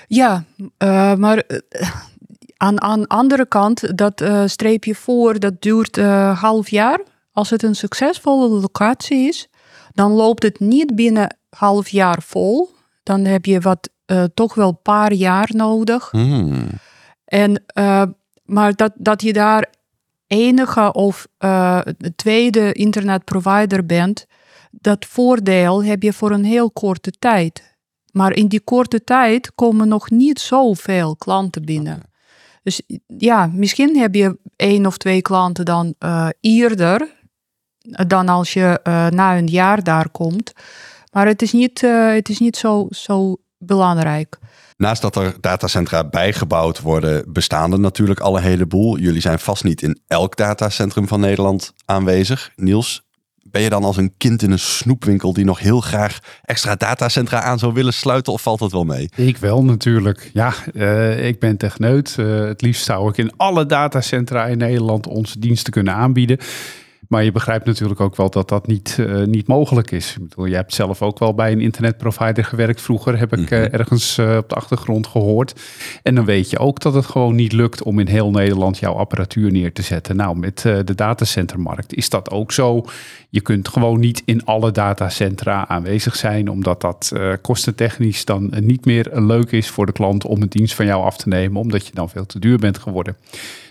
[0.06, 1.90] Ja, uh, maar uh,
[2.56, 5.96] aan, aan andere kant, dat uh, streepje voor, dat duurt
[6.34, 7.00] half jaar.
[7.32, 9.48] Als het een succesvolle locatie is,
[9.94, 12.68] dan loopt het niet binnen half jaar vol.
[13.02, 16.12] Dan heb je wat uh, toch wel een paar jaar nodig.
[16.12, 16.66] Mm.
[17.24, 18.02] En, uh,
[18.44, 19.70] maar dat, dat je daar
[20.26, 21.80] enige of uh,
[22.16, 24.26] tweede internetprovider bent,
[24.70, 27.76] dat voordeel heb je voor een heel korte tijd.
[28.12, 32.02] Maar in die korte tijd komen nog niet zoveel klanten binnen.
[32.62, 32.82] Dus
[33.18, 35.94] ja, misschien heb je één of twee klanten dan
[36.40, 37.14] eerder
[38.06, 38.80] dan als je
[39.14, 40.52] na een jaar daar komt.
[41.12, 41.80] Maar het is niet,
[42.14, 44.38] het is niet zo, zo belangrijk.
[44.76, 48.98] Naast dat er datacentra bijgebouwd worden, bestaan er natuurlijk al een heleboel.
[48.98, 52.50] Jullie zijn vast niet in elk datacentrum van Nederland aanwezig.
[52.56, 53.04] Niels,
[53.42, 57.42] ben je dan als een kind in een snoepwinkel die nog heel graag extra datacentra
[57.42, 59.10] aan zou willen sluiten of valt dat wel mee?
[59.16, 60.30] Ik wel natuurlijk.
[60.32, 62.16] Ja, uh, ik ben techneut.
[62.18, 66.38] Uh, het liefst zou ik in alle datacentra in Nederland onze diensten kunnen aanbieden.
[67.08, 70.16] Maar je begrijpt natuurlijk ook wel dat dat niet, uh, niet mogelijk is.
[70.16, 73.72] Ik bedoel, je hebt zelf ook wel bij een internetprovider gewerkt vroeger, heb ik uh,
[73.72, 75.60] ergens uh, op de achtergrond gehoord.
[76.02, 78.94] En dan weet je ook dat het gewoon niet lukt om in heel Nederland jouw
[78.94, 80.16] apparatuur neer te zetten.
[80.16, 82.84] Nou, met de datacentermarkt is dat ook zo.
[83.28, 87.12] Je kunt gewoon niet in alle datacentra aanwezig zijn, omdat dat
[87.42, 91.16] kostentechnisch dan niet meer leuk is voor de klant om een dienst van jou af
[91.16, 93.16] te nemen, omdat je dan veel te duur bent geworden.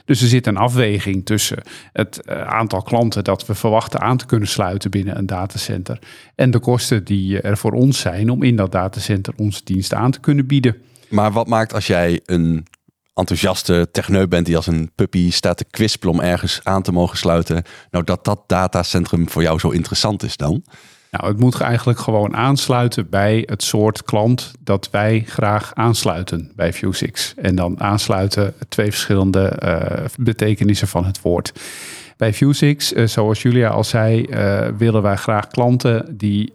[0.05, 1.63] Dus er zit een afweging tussen
[1.93, 5.99] het eh, aantal klanten dat we verwachten aan te kunnen sluiten binnen een datacenter
[6.35, 10.11] en de kosten die er voor ons zijn om in dat datacenter onze diensten aan
[10.11, 10.75] te kunnen bieden.
[11.09, 12.65] Maar wat maakt als jij een
[13.13, 17.17] enthousiaste techneut bent die als een puppy staat te kwispelen om ergens aan te mogen
[17.17, 20.63] sluiten, nou dat dat datacentrum voor jou zo interessant is dan?
[21.13, 26.73] Nou, het moet eigenlijk gewoon aansluiten bij het soort klant dat wij graag aansluiten bij
[26.73, 27.33] Vue6.
[27.35, 31.53] En dan aansluiten twee verschillende uh, betekenissen van het woord.
[32.23, 36.51] Bij Vue6, uh, zoals Julia al zei, uh, willen wij graag klanten die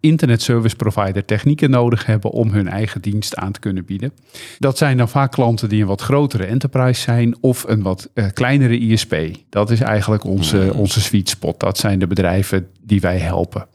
[0.00, 4.12] internet service provider technieken nodig hebben om hun eigen dienst aan te kunnen bieden.
[4.58, 8.78] Dat zijn dan vaak klanten die een wat grotere enterprise zijn of een wat kleinere
[8.78, 9.16] ISP.
[9.48, 11.60] Dat is eigenlijk onze, onze sweet spot.
[11.60, 13.66] Dat zijn de bedrijven die wij helpen.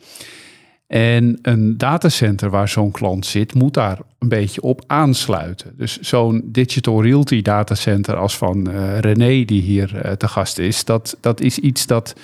[0.88, 5.74] En een datacenter waar zo'n klant zit, moet daar een beetje op aansluiten.
[5.78, 10.86] Dus zo'n Digital Realty datacenter als van uh, René, die hier uh, te gast is,
[10.86, 12.16] dat, dat is iets dat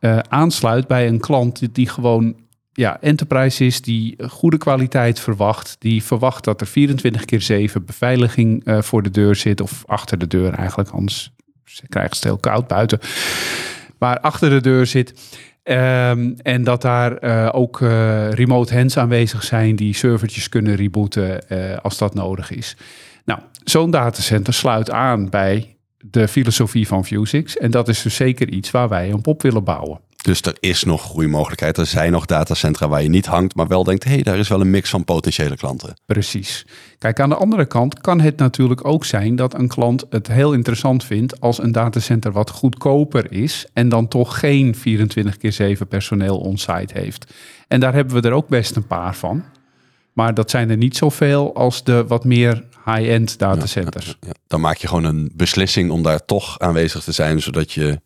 [0.00, 2.36] uh, aansluit bij een klant die gewoon
[2.72, 8.62] ja, enterprise is, die goede kwaliteit verwacht, die verwacht dat er 24 keer 7 beveiliging
[8.64, 11.32] voor de deur zit, of achter de deur eigenlijk, anders
[11.88, 12.98] krijgen ze het heel koud buiten.
[13.98, 15.12] Maar achter de deur zit.
[15.64, 21.44] Um, en dat daar uh, ook uh, remote hands aanwezig zijn die servertjes kunnen rebooten
[21.48, 22.76] uh, als dat nodig is.
[23.24, 27.52] Nou, zo'n datacenter sluit aan bij de filosofie van Vue6.
[27.60, 30.00] En dat is dus zeker iets waar wij op op willen bouwen.
[30.22, 31.76] Dus er is nog groeimogelijkheid.
[31.76, 34.48] Er zijn nog datacentra waar je niet hangt, maar wel denkt: hé, hey, daar is
[34.48, 35.94] wel een mix van potentiële klanten.
[36.06, 36.66] Precies.
[36.98, 40.52] Kijk, aan de andere kant kan het natuurlijk ook zijn dat een klant het heel
[40.52, 45.88] interessant vindt als een datacenter wat goedkoper is en dan toch geen 24 keer 7
[45.88, 47.32] personeel on-site heeft.
[47.68, 49.44] En daar hebben we er ook best een paar van.
[50.12, 54.06] Maar dat zijn er niet zoveel als de wat meer high-end datacenters.
[54.06, 57.72] Ja, ja, Dan maak je gewoon een beslissing om daar toch aanwezig te zijn, zodat
[57.72, 58.00] je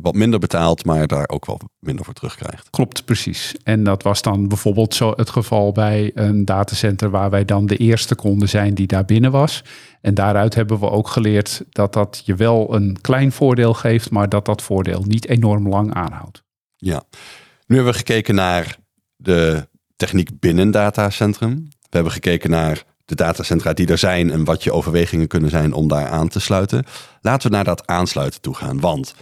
[0.00, 2.70] wat minder betaalt, maar daar ook wel minder voor terugkrijgt.
[2.70, 3.54] Klopt, precies.
[3.62, 7.76] En dat was dan bijvoorbeeld zo het geval bij een datacenter waar wij dan de
[7.76, 9.64] eerste konden zijn die daar binnen was.
[10.00, 14.28] En daaruit hebben we ook geleerd dat dat je wel een klein voordeel geeft, maar
[14.28, 16.42] dat dat voordeel niet enorm lang aanhoudt.
[16.76, 17.02] Ja,
[17.66, 18.76] nu hebben we gekeken naar
[19.16, 21.68] de techniek binnen datacentrum.
[21.68, 25.72] We hebben gekeken naar de datacentra die er zijn en wat je overwegingen kunnen zijn
[25.72, 26.84] om daar aan te sluiten.
[27.20, 29.14] Laten we naar dat aansluiten toe gaan, want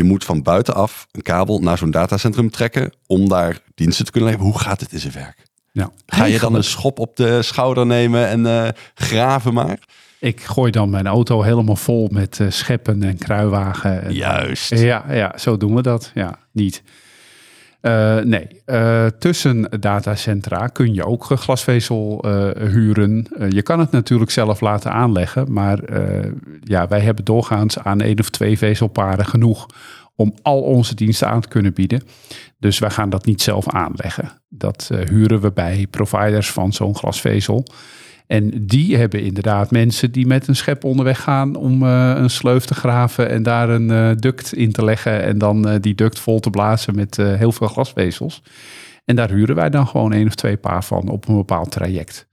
[0.00, 4.30] je moet van buitenaf een kabel naar zo'n datacentrum trekken om daar diensten te kunnen
[4.30, 4.50] leveren.
[4.50, 5.42] Hoe gaat het in zijn werk?
[5.72, 9.78] Ja, Ga je dan een schop op de schouder nemen en uh, graven maar?
[10.18, 14.12] Ik gooi dan mijn auto helemaal vol met uh, scheppen en kruiwagen.
[14.12, 14.70] Juist.
[14.70, 16.10] Ja, ja, zo doen we dat.
[16.14, 16.82] Ja, niet.
[17.82, 23.26] Uh, nee, uh, tussen datacentra kun je ook glasvezel uh, huren.
[23.48, 25.78] je kan het natuurlijk zelf laten aanleggen, maar
[26.60, 29.66] ja, wij hebben doorgaans aan één of twee vezelparen genoeg
[30.16, 32.02] om al onze diensten aan te kunnen bieden.
[32.58, 34.30] Dus wij gaan dat niet zelf aanleggen.
[34.48, 37.66] Dat huren we bij providers van zo'n glasvezel.
[38.30, 42.64] En die hebben inderdaad mensen die met een schep onderweg gaan om uh, een sleuf
[42.64, 46.18] te graven en daar een uh, duct in te leggen en dan uh, die duct
[46.18, 48.42] vol te blazen met heel veel glasvezels.
[49.04, 52.29] En daar huren wij dan gewoon één of twee paar van op een bepaald traject.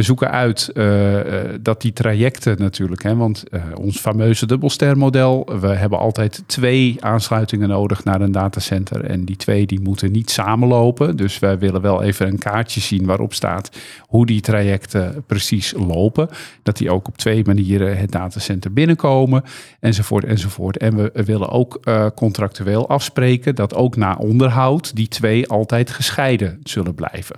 [0.00, 1.20] We zoeken uit uh,
[1.60, 7.68] dat die trajecten natuurlijk, hè, want uh, ons fameuze dubbelstermodel, we hebben altijd twee aansluitingen
[7.68, 11.16] nodig naar een datacenter en die twee die moeten niet samenlopen.
[11.16, 16.28] Dus wij willen wel even een kaartje zien waarop staat hoe die trajecten precies lopen.
[16.62, 19.42] Dat die ook op twee manieren het datacenter binnenkomen,
[19.80, 20.76] enzovoort, enzovoort.
[20.76, 21.80] En we willen ook
[22.14, 27.36] contractueel afspreken dat ook na onderhoud die twee altijd gescheiden zullen blijven.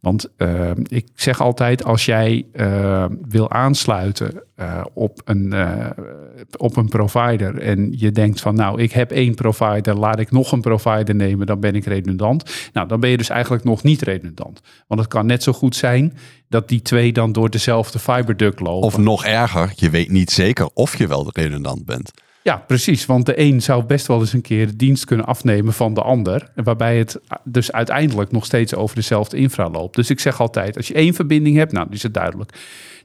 [0.00, 5.54] Want uh, ik zeg altijd, als jij uh, wil aansluiten uh, op, een,
[6.56, 10.52] op een provider en je denkt van nou, ik heb één provider, laat ik nog
[10.52, 12.70] een provider nemen, dan ben ik redundant.
[12.72, 14.60] Nou, dan ben je dus eigenlijk nog niet redundant.
[14.86, 16.16] Want het kan net zo goed zijn
[16.48, 18.86] dat die twee dan door dezelfde fiberduct lopen.
[18.86, 22.10] Of nog erger, je weet niet zeker of je wel redundant bent.
[22.42, 23.06] Ja, precies.
[23.06, 26.02] Want de een zou best wel eens een keer de dienst kunnen afnemen van de
[26.02, 26.50] ander.
[26.54, 29.96] Waarbij het dus uiteindelijk nog steeds over dezelfde infra loopt.
[29.96, 32.52] Dus ik zeg altijd, als je één verbinding hebt, nou, is het duidelijk.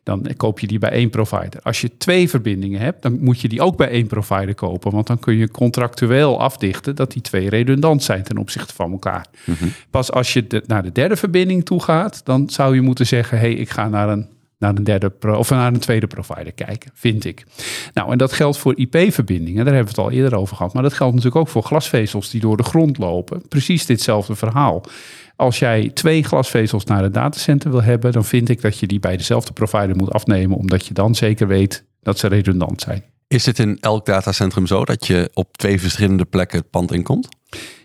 [0.03, 1.59] Dan koop je die bij één provider.
[1.61, 4.91] Als je twee verbindingen hebt, dan moet je die ook bij één provider kopen.
[4.91, 9.25] Want dan kun je contractueel afdichten dat die twee redundant zijn ten opzichte van elkaar.
[9.45, 9.71] Mm -hmm.
[9.89, 13.39] Pas als je de, naar de derde verbinding toe gaat, dan zou je moeten zeggen:
[13.39, 14.27] hé, hey, ik ga naar een
[14.63, 17.45] naar een derde pro, of naar een tweede provider kijken, vind ik.
[17.93, 20.73] Nou, en dat geldt voor IP-verbindingen, daar hebben we het al eerder over gehad.
[20.73, 23.47] Maar dat geldt natuurlijk ook voor glasvezels die door de grond lopen.
[23.47, 24.83] Precies ditzelfde verhaal.
[25.35, 28.99] Als jij twee glasvezels naar het datacenter wil hebben, dan vind ik dat je die
[28.99, 33.03] bij dezelfde provider moet afnemen, omdat je dan zeker weet dat ze redundant zijn.
[33.27, 37.27] Is het in elk datacentrum zo dat je op twee verschillende plekken het pand inkomt?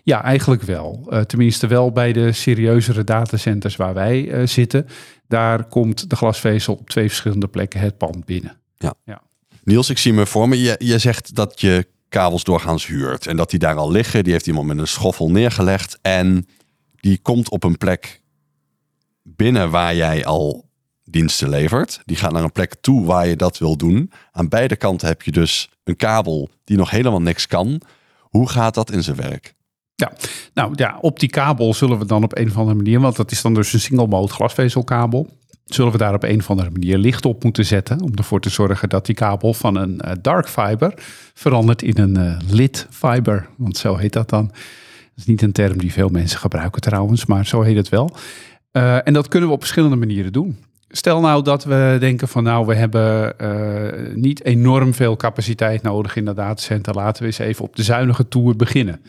[0.09, 1.07] Ja, eigenlijk wel.
[1.09, 4.87] Uh, tenminste wel bij de serieuzere datacenters waar wij uh, zitten.
[5.27, 8.57] Daar komt de glasvezel op twee verschillende plekken het pand binnen.
[8.77, 8.93] Ja.
[9.03, 9.21] ja.
[9.63, 10.61] Niels, ik zie me voor me.
[10.61, 13.27] Je, je zegt dat je kabels doorgaans huurt.
[13.27, 14.23] En dat die daar al liggen.
[14.23, 15.99] Die heeft iemand met een schoffel neergelegd.
[16.01, 16.47] En
[16.95, 18.21] die komt op een plek
[19.23, 20.69] binnen waar jij al
[21.03, 22.01] diensten levert.
[22.05, 24.11] Die gaat naar een plek toe waar je dat wil doen.
[24.31, 27.81] Aan beide kanten heb je dus een kabel die nog helemaal niks kan.
[28.19, 29.57] Hoe gaat dat in zijn werk?
[29.99, 30.11] Ja,
[30.53, 33.31] nou ja, op die kabel zullen we dan op een of andere manier, want dat
[33.31, 35.29] is dan dus een single mode glasvezelkabel,
[35.65, 38.49] zullen we daar op een of andere manier licht op moeten zetten om ervoor te
[38.49, 40.93] zorgen dat die kabel van een uh, dark fiber
[41.33, 44.47] verandert in een uh, lit fiber, want zo heet dat dan.
[44.47, 44.57] Dat
[45.15, 48.15] is niet een term die veel mensen gebruiken trouwens, maar zo heet het wel.
[48.71, 50.57] Uh, en dat kunnen we op verschillende manieren doen.
[50.89, 53.35] Stel nou dat we denken van nou, we hebben
[54.21, 56.93] niet enorm veel capaciteit nodig in dat datacenter.
[56.93, 59.01] Laten we eens even op de zuinige toer beginnen.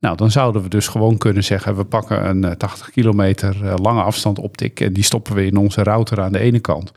[0.00, 4.02] Nou, dan zouden we dus gewoon kunnen zeggen, we pakken een 80 kilometer uh, lange
[4.02, 6.92] afstand optik en die stoppen we in onze router aan de ene kant.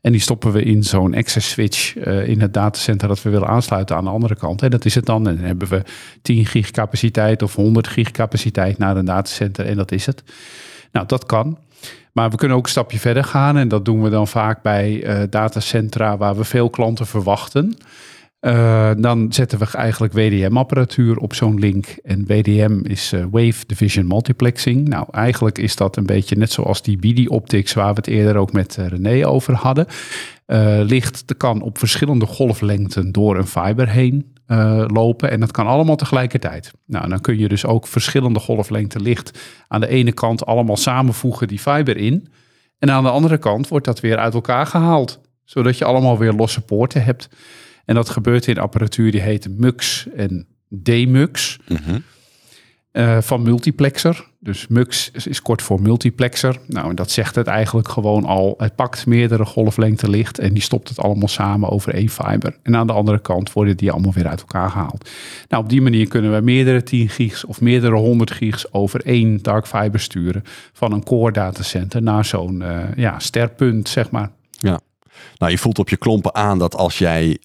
[0.00, 3.48] En die stoppen we in zo'n access switch uh, in het datacenter dat we willen
[3.48, 4.62] aansluiten aan de andere kant.
[4.62, 5.28] En dat is het dan.
[5.28, 5.82] En dan hebben we
[6.22, 10.22] 10 gig capaciteit of 100 gig capaciteit naar een datacenter en dat is het.
[10.92, 11.58] Nou, dat kan.
[12.12, 15.04] Maar we kunnen ook een stapje verder gaan en dat doen we dan vaak bij
[15.30, 17.76] datacentra waar we veel klanten verwachten.
[18.42, 21.86] Uh, dan zetten we eigenlijk WDM-apparatuur op zo'n link.
[21.86, 24.88] En WDM is uh, Wave Division Multiplexing.
[24.88, 28.52] Nou, eigenlijk is dat een beetje net zoals die BD-optics waar we het eerder ook
[28.52, 29.86] met uh, René over hadden.
[30.86, 34.32] licht kan op verschillende golflengten door een fiber heen
[34.86, 35.30] lopen.
[35.30, 36.72] En dat kan allemaal tegelijkertijd.
[36.86, 39.38] Nou, dan kun je dus ook verschillende golflengten licht
[39.68, 42.28] aan de ene kant allemaal samenvoegen die fiber in.
[42.78, 45.20] En aan de andere kant wordt dat weer uit elkaar gehaald.
[45.44, 47.28] Zodat je allemaal weer losse poorten hebt.
[47.84, 51.58] En dat gebeurt in apparatuur die heet MUX en DMUX.
[51.68, 52.02] Mm
[53.20, 54.26] van multiplexer.
[54.38, 56.58] Dus MUX is, kort voor multiplexer.
[56.66, 58.54] Nou, en dat zegt het eigenlijk gewoon al.
[58.58, 62.58] Het pakt meerdere golflengte licht en die stopt het allemaal samen over één fiber.
[62.62, 65.10] En aan de andere kant worden die allemaal weer uit elkaar gehaald.
[65.48, 69.42] Nou, op die manier kunnen we meerdere 10 gigs of meerdere 100 gigs over één
[69.42, 70.42] dark fiber sturen.
[70.72, 74.30] Van een core datacenter naar zo'n uh, ja, sterpunt, zeg maar.
[74.50, 74.80] Ja.
[75.36, 77.38] Nou, je voelt op je klompen aan dat als jij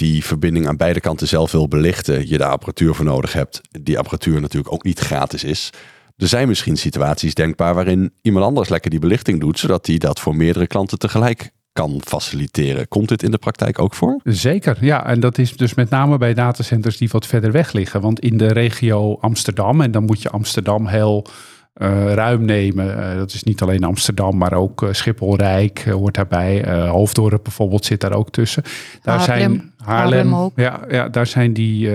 [0.00, 3.60] die verbinding aan beide kanten zelf wil belichten, je daar apparatuur voor nodig hebt.
[3.80, 5.70] Die apparatuur natuurlijk ook niet gratis is.
[6.16, 10.20] Er zijn misschien situaties denkbaar waarin iemand anders lekker die belichting doet, zodat hij dat
[10.20, 12.88] voor meerdere klanten tegelijk kan faciliteren.
[12.88, 14.20] Komt dit in de praktijk ook voor?
[14.24, 15.06] Zeker, ja.
[15.06, 18.00] En dat is dus met name bij datacenters die wat verder weg liggen.
[18.00, 21.26] Want in de regio Amsterdam, en dan moet je Amsterdam heel
[21.74, 22.98] uh, ruim nemen.
[22.98, 26.76] Uh, dat is niet alleen Amsterdam, maar ook uh, Schiphol Rijk hoort daarbij.
[26.88, 28.62] Hoofddorp bijvoorbeeld zit daar ook tussen.
[29.02, 30.52] Daar Haarlem, zijn Haarlem, ook.
[30.56, 31.90] Ja, ja, daar zijn die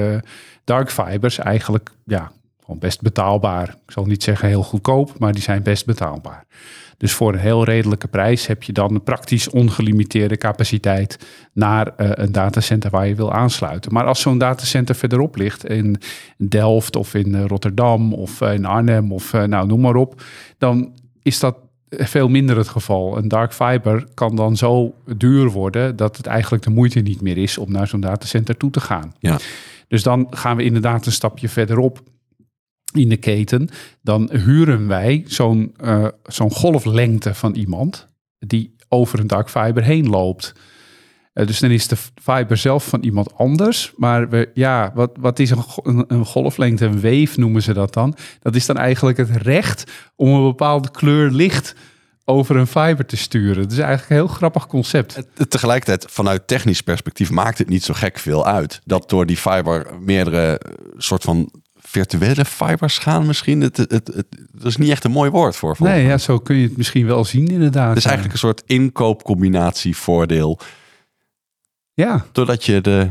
[0.64, 3.68] dark fibers eigenlijk ja, gewoon best betaalbaar.
[3.70, 6.46] Ik zal niet zeggen heel goedkoop, maar die zijn best betaalbaar.
[6.98, 11.20] Dus voor een heel redelijke prijs heb je dan praktisch ongelimiteerde capaciteit
[11.54, 13.94] naar uh, een datacenter waar je wil aansluiten.
[13.94, 15.98] Maar als zo'n datacenter verderop ligt in
[16.38, 20.22] Delft of in eh, Rotterdam of eh, in Arnhem of nou noem maar op,
[20.58, 21.56] dan is dat
[21.90, 23.18] veel minder het geval.
[23.18, 27.38] Een dark fiber kan dan zo duur worden dat het eigenlijk de moeite niet meer
[27.38, 29.14] is om naar zo'n datacenter toe te gaan.
[29.20, 29.38] Ja.
[29.88, 32.02] Dus dan gaan we inderdaad een stapje verderop
[32.94, 33.70] in de keten,
[34.02, 38.08] dan huren wij zo'n uh, zo'n golflengte van iemand
[38.40, 40.54] die over een dark fiber heen loopt.
[41.34, 43.94] Uh, dus dan is de fiber zelf van iemand anders.
[43.98, 48.16] Maar we, ja, wat, wat is een, een, golflengte, een weef noemen ze dat dan?
[48.42, 51.76] Dat is dan eigenlijk het recht om een bepaalde kleur licht
[52.26, 53.64] over een fiber te sturen.
[53.64, 55.28] Het is eigenlijk een heel grappig concept.
[55.48, 58.82] Tegelijkertijd, vanuit technisch perspectief, maakt het niet zo gek veel uit.
[58.84, 60.62] Dat door die fiber meerdere
[60.98, 61.52] soort van
[61.96, 63.62] virtuele fibers gaan misschien.
[63.62, 65.76] Het, het, het, het, dat is niet echt een mooi woord voor.
[65.80, 67.90] Nee, ja, zo kun je het misschien wel zien inderdaad.
[67.90, 70.60] Het is eigenlijk een soort inkoopcombinatie voordeel.
[71.94, 72.26] Ja.
[72.32, 73.10] Doordat je de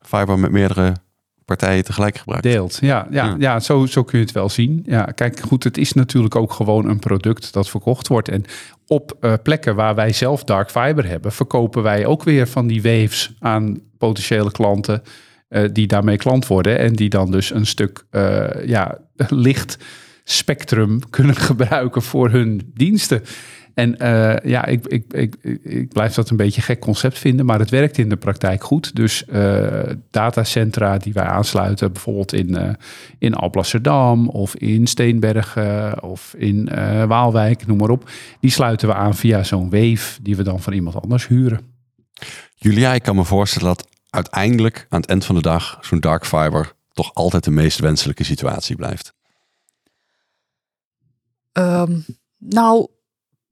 [0.00, 0.96] fiber met meerdere
[1.44, 2.44] partijen tegelijk gebruikt.
[2.44, 3.06] Deelt, ja.
[3.10, 3.60] Ja, ja.
[3.60, 4.82] zo, zo kun je het wel zien.
[4.86, 8.28] Ja, kijk, goed, het is natuurlijk ook gewoon een product dat verkocht wordt.
[8.28, 8.44] En
[8.86, 12.82] op uh, plekken waar wij zelf dark fiber hebben, verkopen wij ook weer van die
[12.82, 15.02] waves aan potentiële klanten
[15.50, 18.98] uh, die daarmee klant worden en die dan dus een stuk uh, ja,
[19.28, 19.78] licht
[20.24, 23.22] spectrum kunnen gebruiken voor hun diensten.
[23.74, 27.46] En uh, ja, ik, ik, ik, ik blijf dat een beetje een gek concept vinden,
[27.46, 28.96] maar het werkt in de praktijk goed.
[28.96, 29.24] Dus
[30.10, 32.76] datacentra die wij aansluiten, bijvoorbeeld in,
[33.18, 36.68] in Alblasserdam of in Steenbergen of in
[37.06, 40.72] Waalwijk, noem maar op, die sluiten we aan via zo'n wave die we dan van
[40.72, 41.60] iemand anders huren.
[42.54, 46.26] Julia, ik kan me voorstellen dat uiteindelijk aan het eind van de dag zo'n dark
[46.26, 49.14] fiber toch altijd de meest wenselijke situatie blijft?
[51.52, 52.04] Um,
[52.36, 52.86] nou,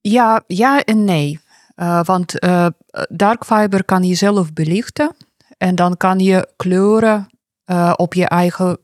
[0.00, 1.40] ja, ja en nee.
[1.76, 2.66] Uh, want uh,
[3.08, 5.16] dark fiber kan je zelf belichten
[5.58, 7.28] en dan kan je kleuren
[7.66, 8.78] uh, op je eigen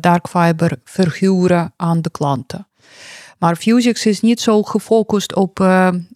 [0.00, 2.68] dark fiber verhuren aan de klanten.
[3.38, 5.58] Maar Fusix is niet zo gefocust op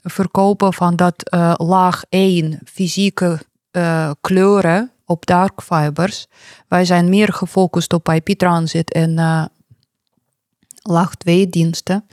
[0.03, 1.15] verkopen van dat
[1.57, 3.41] laag 1 fysieke
[4.21, 6.27] kleuren op dark fibers.
[6.69, 9.45] Wij zijn meer gefocust op IP-transit en uh,
[10.83, 12.07] laag 2 diensten.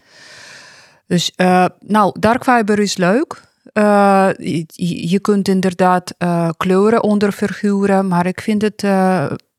[1.08, 3.50] Dus uh, nou, dark fiber is leuk.
[3.74, 4.30] Uh,
[4.76, 6.16] je, kunt inderdaad
[6.58, 8.84] kleuren onder verhuren, maar ik vind het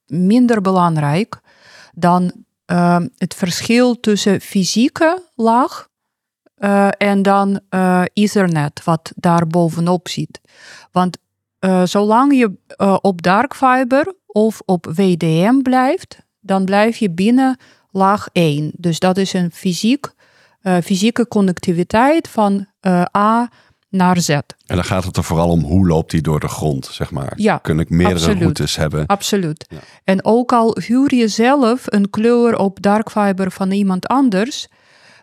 [0.06, 1.40] minder belangrijk
[1.94, 2.32] dan
[3.16, 5.88] het verschil tussen fysieke laag
[6.96, 7.60] en dan
[8.12, 10.40] Ethernet, wat daar bovenop zit.
[10.90, 11.18] Want
[11.64, 17.56] uh, zolang je uh, op dark fiber of op WDM blijft, dan blijf je binnen
[17.90, 18.72] laag 1.
[18.76, 20.06] Dus dat is een fysiek,
[20.62, 22.66] uh, fysieke connectiviteit van
[23.16, 23.50] A
[23.88, 24.28] naar Z.
[24.28, 27.32] En dan gaat het er vooral om hoe loopt die door de grond, zeg maar.
[27.36, 28.42] Ja, Kun ik meerdere absoluut.
[28.42, 29.06] routes hebben?
[29.06, 29.66] Absoluut.
[29.68, 29.78] Ja.
[30.04, 34.68] En ook al huur je zelf een kleur op dark fiber van iemand anders,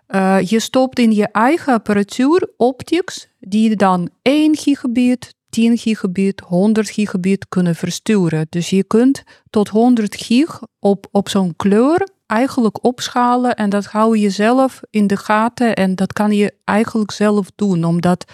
[0.07, 6.89] uh, je stopt in je eigen apparatuur optics, die dan 1 gigabit, 10 gigabit, 100
[6.89, 8.47] gigabit kunnen versturen.
[8.49, 14.17] Dus je kunt tot 100 gig op, op zo'n kleur eigenlijk opschalen en dat hou
[14.17, 18.31] je zelf in de gaten en dat kan je eigenlijk zelf doen, omdat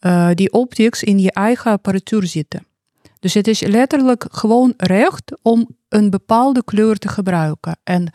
[0.00, 2.66] uh, die optics in je eigen apparatuur zitten.
[3.20, 7.78] Dus het is letterlijk gewoon recht om een bepaalde kleur te gebruiken.
[7.84, 8.12] En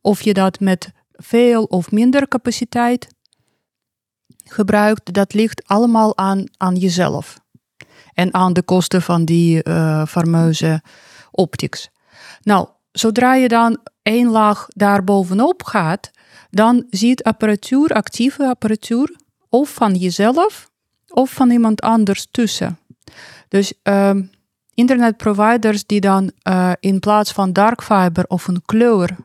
[0.00, 3.08] of je dat met veel of minder capaciteit
[4.44, 7.42] gebruikt, dat ligt allemaal aan, aan jezelf.
[8.14, 10.82] En aan de kosten van die uh, fameuze
[11.30, 11.90] optics.
[12.42, 16.10] Nou, zodra je dan één laag daarbovenop gaat,
[16.50, 19.16] dan ziet apparatuur, actieve apparatuur,
[19.48, 20.70] of van jezelf
[21.08, 22.78] of van iemand anders tussen.
[23.48, 24.10] Dus uh,
[24.74, 29.16] internetproviders die dan uh, in plaats van dark fiber of een kleur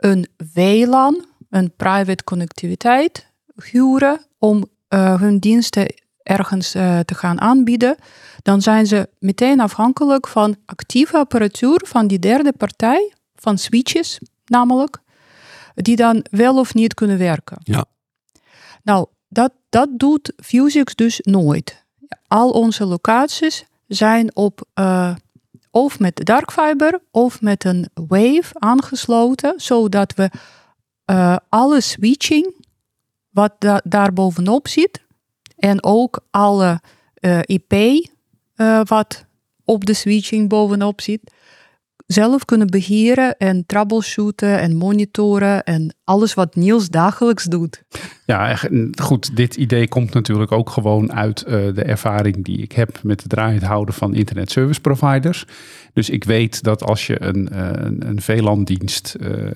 [0.00, 5.94] een WLAN, een private connectiviteit, huren om uh, hun diensten
[6.30, 7.96] ergens uh, te gaan aanbieden,
[8.42, 14.98] dan zijn ze meteen afhankelijk van actieve apparatuur van die derde partij, van switches namelijk,
[15.74, 17.58] die dan wel of niet kunnen werken.
[17.62, 17.84] Ja.
[18.82, 21.84] Nou, dat, dat doet Fusix dus nooit.
[22.26, 25.14] Al onze locaties zijn op uh,
[25.70, 30.30] of met dark fiber of met een wave aangesloten, zodat we
[31.10, 32.54] uh, alle switching
[33.30, 35.00] wat da daar bovenop zit
[35.60, 36.80] en ook alle
[37.20, 37.74] uh, IP
[38.84, 39.24] wat
[39.64, 41.32] op de switching bovenop zit,
[42.06, 47.82] zelf kunnen beheren en troubleshooten en monitoren en alles wat Niels dagelijks doet.
[48.26, 48.58] Ja,
[49.02, 49.36] goed.
[49.36, 53.30] Dit idee komt natuurlijk ook gewoon uit uh, de ervaring die ik heb met het
[53.30, 55.46] draaiend houden van internet service providers.
[55.92, 59.50] Dus ik weet dat als je een, uh, een, een VLAN-dienst uh,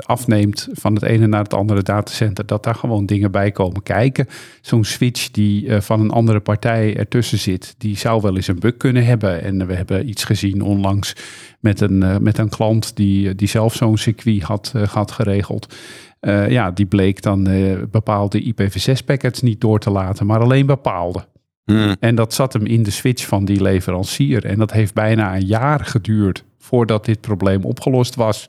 [0.00, 4.26] afneemt van het ene naar het andere datacenter, dat daar gewoon dingen bij komen kijken.
[4.60, 8.76] Zo'n switch die van een andere partij ertussen zit, die zou wel eens een bug
[8.76, 9.42] kunnen hebben.
[9.42, 11.16] En we hebben iets gezien onlangs
[11.60, 15.74] met een, met een klant die, die zelf zo'n circuit had, had geregeld.
[16.20, 21.24] Uh, ja, die bleek dan uh, bepaalde IPv6-packets niet door te laten, maar alleen bepaalde.
[21.64, 21.96] Hmm.
[22.00, 24.44] En dat zat hem in de switch van die leverancier.
[24.44, 28.48] En dat heeft bijna een jaar geduurd voordat dit probleem opgelost was.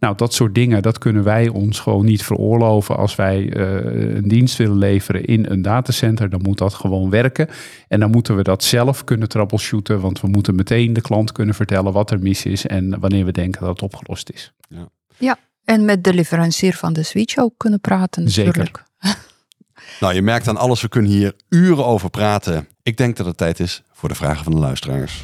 [0.00, 2.96] Nou, dat soort dingen, dat kunnen wij ons gewoon niet veroorloven.
[2.96, 7.48] Als wij uh, een dienst willen leveren in een datacenter, dan moet dat gewoon werken.
[7.88, 11.54] En dan moeten we dat zelf kunnen troubleshooten, want we moeten meteen de klant kunnen
[11.54, 14.52] vertellen wat er mis is en wanneer we denken dat het opgelost is.
[14.68, 18.56] Ja, ja en met de leverancier van de switch ook kunnen praten natuurlijk.
[18.56, 19.18] Zeker.
[20.00, 22.68] nou, je merkt aan alles, we kunnen hier uren over praten.
[22.82, 25.22] Ik denk dat het tijd is voor de vragen van de luisteraars.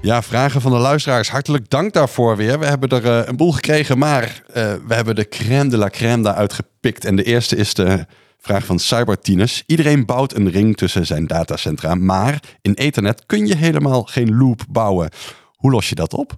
[0.00, 1.30] Ja, vragen van de luisteraars.
[1.30, 2.58] Hartelijk dank daarvoor weer.
[2.58, 4.54] We hebben er uh, een boel gekregen, maar uh,
[4.86, 7.04] we hebben de crème de la crème daaruit gepikt.
[7.04, 8.06] En de eerste is de
[8.38, 9.62] vraag van Cybertinus.
[9.66, 14.64] Iedereen bouwt een ring tussen zijn datacentra, maar in Ethernet kun je helemaal geen loop
[14.68, 15.10] bouwen.
[15.64, 16.32] Hoe los je dat op?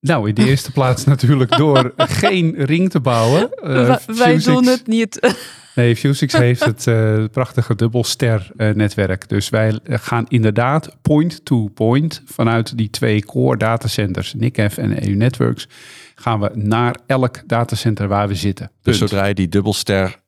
[0.00, 3.50] Nou, in de eerste plaats natuurlijk door geen ring te bouwen.
[3.64, 5.34] Uh, wij doen het niet.
[5.74, 9.28] nee, Fusix heeft het uh, prachtige dubbelster uh, netwerk.
[9.28, 15.68] Dus wij gaan inderdaad point-to-point vanuit die twee core datacenters, NICF en EU Networks,
[16.14, 18.70] gaan we naar elk datacenter waar we zitten.
[18.82, 20.20] Dus zodra je die dubbelster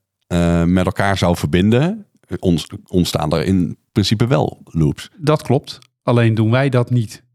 [0.64, 2.07] met elkaar zou verbinden,
[2.86, 5.11] ontstaan er in principe wel loops.
[5.16, 5.78] Dat klopt.
[6.03, 7.26] Alleen doen wij dat niet.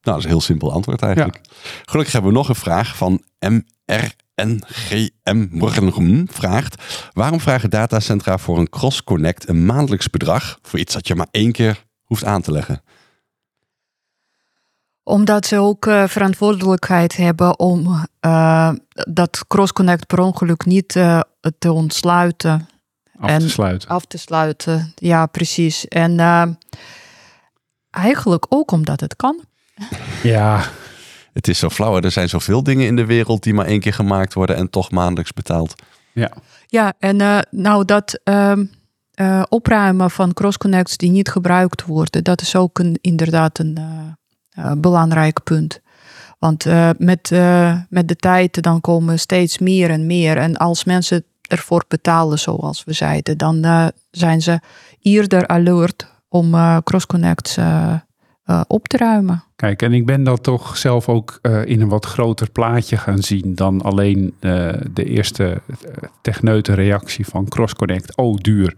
[0.00, 1.40] Nou, dat is een heel simpel antwoord eigenlijk.
[1.84, 4.76] Gelukkig hebben we nog een vraag van MRNGM
[6.26, 6.82] vraagt...
[7.12, 10.58] Waarom vragen datacentra voor een cross-connect een maandelijks bedrag...
[10.62, 12.82] voor iets dat je maar één keer hoeft aan te leggen?
[15.02, 21.20] Omdat ze ook uh, verantwoordelijkheid hebben om uh, dat cross-connect per ongeluk niet uh,
[21.58, 22.68] te ontsluiten.
[23.18, 23.88] Af en te sluiten.
[23.88, 25.88] Af te sluiten, ja precies.
[25.88, 26.18] En
[27.90, 29.46] eigenlijk ook omdat het kan.
[30.22, 30.64] Ja.
[31.32, 32.00] Het is zo flauw.
[32.00, 34.90] Er zijn zoveel dingen in de wereld die maar één keer gemaakt worden en toch
[34.90, 35.74] maandelijks betaald.
[36.12, 36.32] Ja,
[36.66, 38.52] ja en uh, nou dat uh,
[39.14, 43.78] uh, opruimen van crossconnects die niet gebruikt worden, dat is ook een, inderdaad een
[44.58, 45.80] uh, belangrijk punt.
[46.38, 46.64] Want
[46.98, 47.30] met,
[47.88, 50.36] met de tijd dan komen steeds meer en meer.
[50.36, 54.60] En als mensen ervoor betalen, zoals we zeiden, dan zijn ze
[55.00, 57.56] eerder alert om crossconnects
[58.50, 59.42] uh, op te ruimen.
[59.56, 63.22] Kijk, en ik ben dat toch zelf ook uh, in een wat groter plaatje gaan
[63.22, 65.60] zien dan alleen uh, de eerste
[66.22, 68.16] techneute reactie van CrossConnect.
[68.16, 68.74] Oh, duur.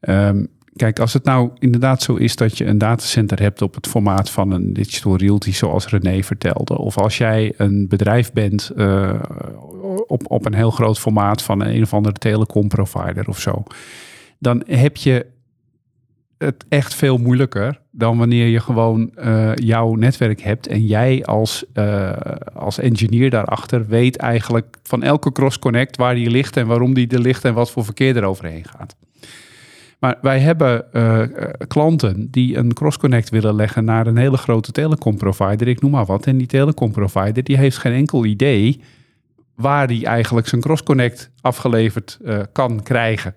[0.00, 3.86] Um, kijk, als het nou inderdaad zo is dat je een datacenter hebt op het
[3.86, 8.70] formaat van een digital realty, zoals René vertelde, of als jij een bedrijf bent
[10.06, 13.62] op, op een heel groot formaat van een, of andere telecomprovider of zo,
[14.38, 15.26] dan heb je
[16.44, 21.64] het echt veel moeilijker dan wanneer je gewoon uh, jouw netwerk hebt en jij als,
[21.74, 22.12] uh,
[22.54, 27.20] als engineer daarachter weet eigenlijk van elke cross-connect waar die ligt en waarom die er
[27.20, 28.96] ligt en wat voor verkeer er overheen gaat.
[29.98, 31.22] Maar wij hebben uh,
[31.68, 36.26] klanten die een cross-connect willen leggen naar een hele grote telecomprovider, ik noem maar wat.
[36.26, 38.80] En die telecomprovider die heeft geen enkel idee
[39.54, 42.18] waar die eigenlijk zijn cross-connect afgeleverd
[42.52, 43.34] kan krijgen.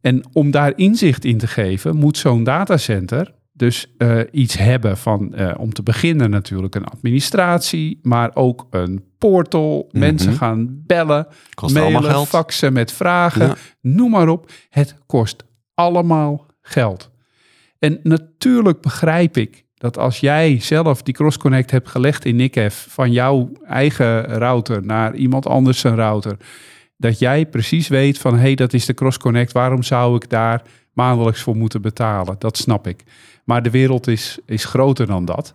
[0.00, 5.32] En om daar inzicht in te geven, moet zo'n datacenter dus uh, iets hebben van,
[5.36, 9.76] uh, om te beginnen natuurlijk een administratie, maar ook een portal.
[9.76, 10.00] Mm -hmm.
[10.00, 13.56] Mensen gaan bellen, kost mailen, faxen met vragen, ja.
[13.80, 14.50] noem maar op.
[14.68, 15.44] Het kost
[15.74, 17.10] allemaal geld.
[17.78, 23.12] En natuurlijk begrijp ik dat als jij zelf die cross-connect hebt gelegd in NICF van
[23.12, 26.36] jouw eigen router naar iemand anders zijn router,
[27.00, 30.62] dat jij precies weet van hé, hey, dat is de cross-connect, waarom zou ik daar
[30.92, 32.36] maandelijks voor moeten betalen?
[32.38, 33.04] Dat snap ik.
[33.44, 35.54] Maar de wereld is, is groter dan dat.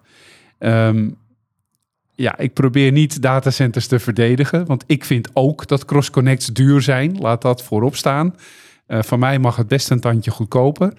[0.59, 1.17] Um,
[2.11, 7.17] ja, ik probeer niet datacenters te verdedigen, want ik vind ook dat cross-connects duur zijn.
[7.17, 8.35] Laat dat voorop staan.
[8.87, 10.93] Uh, van mij mag het best een tandje goedkoper.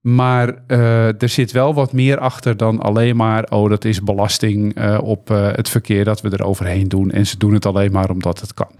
[0.00, 4.78] Maar uh, er zit wel wat meer achter dan alleen maar, oh, dat is belasting
[4.78, 7.10] uh, op het verkeer dat we er overheen doen.
[7.10, 8.70] En ze doen het alleen maar omdat het kan.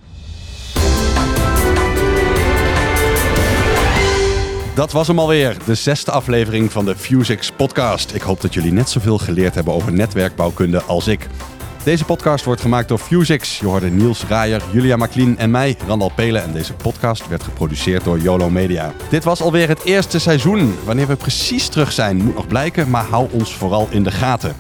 [4.81, 8.15] Dat was hem alweer, de zesde aflevering van de Fusix podcast.
[8.15, 11.27] Ik hoop dat jullie net zoveel geleerd hebben over netwerkbouwkunde als ik.
[11.85, 13.59] Deze podcast wordt gemaakt door Fusix.
[13.59, 16.43] Je hoorde Niels Raaier, Julia Maklien en mij, Randal Pelen.
[16.43, 18.93] En deze podcast werd geproduceerd door YOLO Media.
[19.11, 20.75] Dit was alweer het eerste seizoen.
[20.85, 24.57] Wanneer we precies terug zijn, moet nog blijken, maar hou ons vooral in de gaten.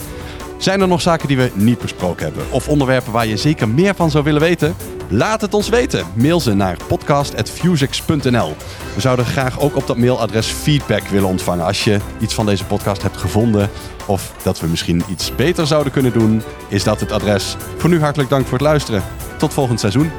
[0.61, 2.43] Zijn er nog zaken die we niet besproken hebben?
[2.51, 4.75] Of onderwerpen waar je zeker meer van zou willen weten?
[5.09, 6.07] Laat het ons weten.
[6.15, 8.57] Mail ze naar podcast.fusix.nl.
[8.95, 11.65] We zouden graag ook op dat mailadres feedback willen ontvangen.
[11.65, 13.71] Als je iets van deze podcast hebt gevonden
[14.07, 17.57] of dat we misschien iets beter zouden kunnen doen, is dat het adres.
[17.77, 19.03] Voor nu hartelijk dank voor het luisteren.
[19.39, 20.11] Tot volgend seizoen.